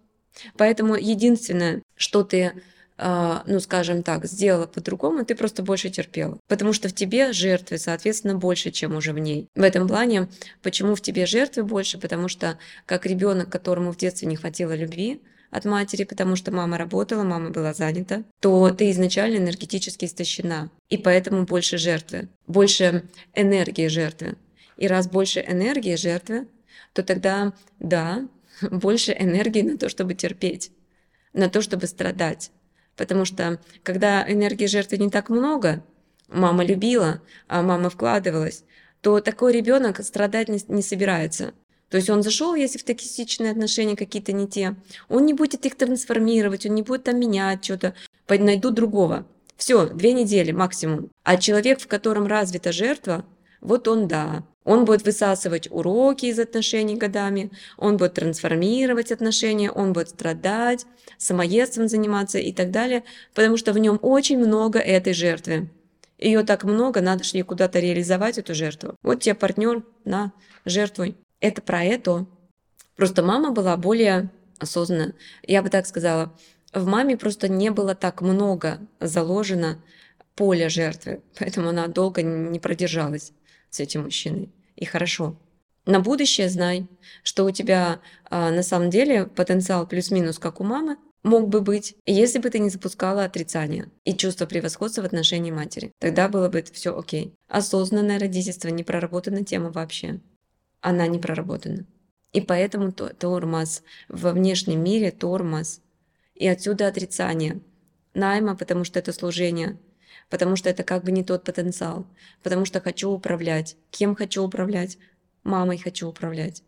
Поэтому 0.57 0.95
единственное, 0.95 1.83
что 1.97 2.23
ты 2.23 2.53
а, 3.01 3.45
ну, 3.47 3.61
скажем 3.61 4.03
так, 4.03 4.25
сделала 4.25 4.67
по-другому, 4.67 5.25
ты 5.25 5.37
просто 5.37 5.63
больше 5.63 5.89
терпела. 5.89 6.37
Потому 6.49 6.73
что 6.73 6.89
в 6.89 6.93
тебе 6.93 7.33
жертвы, 7.33 7.79
соответственно, 7.79 8.35
больше, 8.35 8.73
чем 8.73 8.97
уже 8.97 9.13
в 9.13 9.21
ней. 9.21 9.49
В 9.55 9.63
этом 9.63 9.87
плане, 9.87 10.29
почему 10.63 10.97
в 10.97 11.01
тебе 11.01 11.25
жертвы 11.25 11.63
больше? 11.63 11.99
Потому 11.99 12.27
что 12.27 12.59
как 12.87 13.07
ребенок, 13.07 13.51
которому 13.51 13.93
в 13.93 13.97
детстве 13.97 14.27
не 14.27 14.35
хватило 14.35 14.75
любви, 14.75 15.23
от 15.51 15.65
матери, 15.65 16.05
потому 16.05 16.37
что 16.37 16.53
мама 16.53 16.79
работала, 16.79 17.23
мама 17.25 17.51
была 17.51 17.73
занята, 17.73 18.25
то 18.41 18.71
ты 18.71 18.91
изначально 18.91 19.39
энергетически 19.39 20.05
истощена. 20.05 20.71
И 20.89 20.99
поэтому 20.99 21.45
больше 21.45 21.79
жертвы, 21.79 22.29
больше 22.47 23.05
энергии 23.35 23.89
жертвы. 23.89 24.37
И 24.77 24.87
раз 24.87 25.09
больше 25.09 25.41
энергии 25.41 25.97
жертвы, 25.97 26.49
то 26.93 27.03
тогда, 27.03 27.53
да, 27.79 28.29
больше 28.71 29.13
энергии 29.19 29.63
на 29.63 29.79
то, 29.79 29.89
чтобы 29.89 30.15
терпеть, 30.15 30.71
на 31.33 31.49
то, 31.49 31.63
чтобы 31.63 31.87
страдать. 31.87 32.51
Потому 32.97 33.25
что 33.25 33.61
когда 33.83 34.31
энергии 34.31 34.67
жертвы 34.67 34.99
не 34.99 35.11
так 35.11 35.31
много, 35.31 35.85
мама 36.29 36.65
любила, 36.65 37.23
а 37.47 37.63
мама 37.63 37.91
вкладывалась, 37.91 38.65
то 39.01 39.21
такой 39.21 39.53
ребенок 39.53 40.05
страдать 40.05 40.49
не, 40.49 40.61
не 40.69 40.83
собирается. 40.83 41.55
То 41.91 41.97
есть 41.97 42.11
он 42.11 42.23
зашел, 42.23 42.55
если 42.55 42.79
в 42.79 42.85
токсичные 42.85 43.53
отношения 43.53 43.97
какие-то 43.97 44.33
не 44.33 44.47
те, 44.47 44.77
он 45.09 45.25
не 45.27 45.33
будет 45.33 45.65
их 45.65 45.77
трансформировать, 45.77 46.67
он 46.67 46.75
не 46.75 46.83
будет 46.83 47.05
там 47.05 47.19
менять 47.19 47.65
что-то, 47.65 47.95
найду 48.29 48.71
другого. 48.71 49.27
Все, 49.57 49.87
две 49.87 50.13
недели 50.13 50.53
максимум. 50.53 51.11
А 51.25 51.37
человек, 51.37 51.81
в 51.81 51.89
котором 51.89 52.27
развита 52.27 52.73
жертва, 52.73 53.25
вот 53.61 53.89
он 53.89 54.07
да. 54.07 54.45
Он 54.65 54.85
будет 54.85 55.05
высасывать 55.05 55.67
уроки 55.71 56.27
из 56.27 56.39
отношений 56.39 56.95
годами, 56.95 57.51
он 57.79 57.97
будет 57.97 58.15
трансформировать 58.15 59.11
отношения, 59.11 59.71
он 59.71 59.95
будет 59.95 60.11
страдать, 60.11 60.85
самоедством 61.17 61.89
заниматься 61.89 62.39
и 62.39 62.53
так 62.53 62.71
далее, 62.71 63.03
потому 63.35 63.57
что 63.57 63.73
в 63.73 63.79
нем 63.79 63.99
очень 64.03 64.39
много 64.39 64.79
этой 64.79 65.15
жертвы. 65.15 65.71
Ее 66.19 66.43
так 66.43 66.65
много, 66.65 67.01
надо 67.01 67.25
же 67.25 67.39
ей 67.39 67.45
куда-то 67.45 67.79
реализовать 67.79 68.39
эту 68.39 68.55
жертву. 68.55 68.95
Вот 69.03 69.21
тебе 69.21 69.35
партнер, 69.35 69.85
на, 70.05 70.33
жертвуй. 70.67 71.17
Это 71.41 71.63
про 71.63 71.85
это. 71.85 72.27
Просто 72.97 73.23
мама 73.23 73.53
была 73.53 73.77
более 73.77 74.31
осознанна. 74.59 75.15
Я 75.43 75.63
бы 75.63 75.71
так 75.71 75.87
сказала, 75.87 76.37
в 76.73 76.87
маме 76.87 77.17
просто 77.17 77.49
не 77.49 77.71
было 77.71 77.95
так 77.95 78.21
много 78.21 78.81
заложено 79.01 79.83
поля 80.35 80.69
жертвы, 80.69 81.23
поэтому 81.39 81.69
она 81.69 81.89
долго 81.89 82.23
не 82.23 82.59
продержалась 82.59 83.33
с 83.71 83.81
этим 83.81 84.05
мужчиной. 84.05 84.51
И 84.77 84.85
хорошо. 84.85 85.37
На 85.87 86.01
будущее 86.01 86.49
знай, 86.49 86.87
что 87.23 87.45
у 87.45 87.51
тебя 87.51 88.01
а, 88.29 88.51
на 88.51 88.63
самом 88.63 88.91
деле 88.91 89.27
потенциал 89.27 89.87
плюс-минус 89.87 90.39
как 90.39 90.61
у 90.61 90.65
мамы 90.65 90.99
мог 91.23 91.49
бы 91.49 91.61
быть, 91.61 91.97
если 92.07 92.39
бы 92.39 92.51
ты 92.51 92.59
не 92.59 92.69
запускала 92.69 93.25
отрицания 93.25 93.89
и 94.05 94.15
чувство 94.15 94.47
превосходства 94.47 95.03
в 95.03 95.07
отношении 95.07 95.51
матери. 95.51 95.93
Тогда 95.99 96.29
было 96.29 96.49
бы 96.49 96.63
все 96.73 96.97
окей. 96.97 97.35
Осознанное 97.49 98.19
родительство 98.19 98.69
не 98.69 98.85
проработана 98.85 99.45
тема 99.45 99.71
вообще 99.71 100.21
она 100.81 101.07
не 101.07 101.19
проработана. 101.19 101.87
И 102.33 102.41
поэтому 102.41 102.93
тормоз 102.93 103.83
во 104.09 104.33
внешнем 104.33 104.83
мире 104.83 105.11
тормоз. 105.11 105.81
И 106.35 106.47
отсюда 106.47 106.87
отрицание 106.87 107.61
найма, 108.15 108.57
потому 108.57 108.85
что 108.85 108.99
это 108.99 109.13
служение, 109.13 109.79
потому 110.29 110.57
что 110.57 110.69
это 110.69 110.85
как 110.85 111.05
бы 111.05 111.13
не 111.13 111.25
тот 111.25 111.45
потенциал, 111.45 112.07
потому 112.43 112.65
что 112.65 112.81
хочу 112.81 113.11
управлять. 113.11 113.77
Кем 113.91 114.15
хочу 114.15 114.43
управлять? 114.43 114.99
Мамой 115.43 115.79
хочу 115.79 116.09
управлять. 116.09 116.63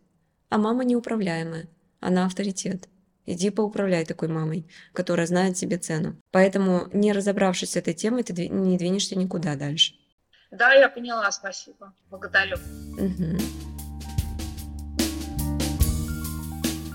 А 0.49 0.57
мама 0.57 0.83
неуправляемая, 0.83 1.67
она 1.99 2.25
авторитет. 2.25 2.87
Иди 3.25 3.51
поуправляй 3.51 4.03
такой 4.03 4.27
мамой, 4.27 4.65
которая 4.93 5.27
знает 5.27 5.57
себе 5.57 5.77
цену. 5.77 6.17
Поэтому, 6.31 6.87
не 6.91 7.13
разобравшись 7.13 7.71
с 7.71 7.75
этой 7.75 7.93
темой, 7.93 8.23
ты 8.23 8.47
не 8.47 8.77
двинешься 8.77 9.17
никуда 9.17 9.55
дальше. 9.55 9.93
Да, 10.49 10.73
я 10.73 10.89
поняла, 10.89 11.31
спасибо. 11.31 11.93
Благодарю. 12.09 12.57
Угу. 12.97 13.70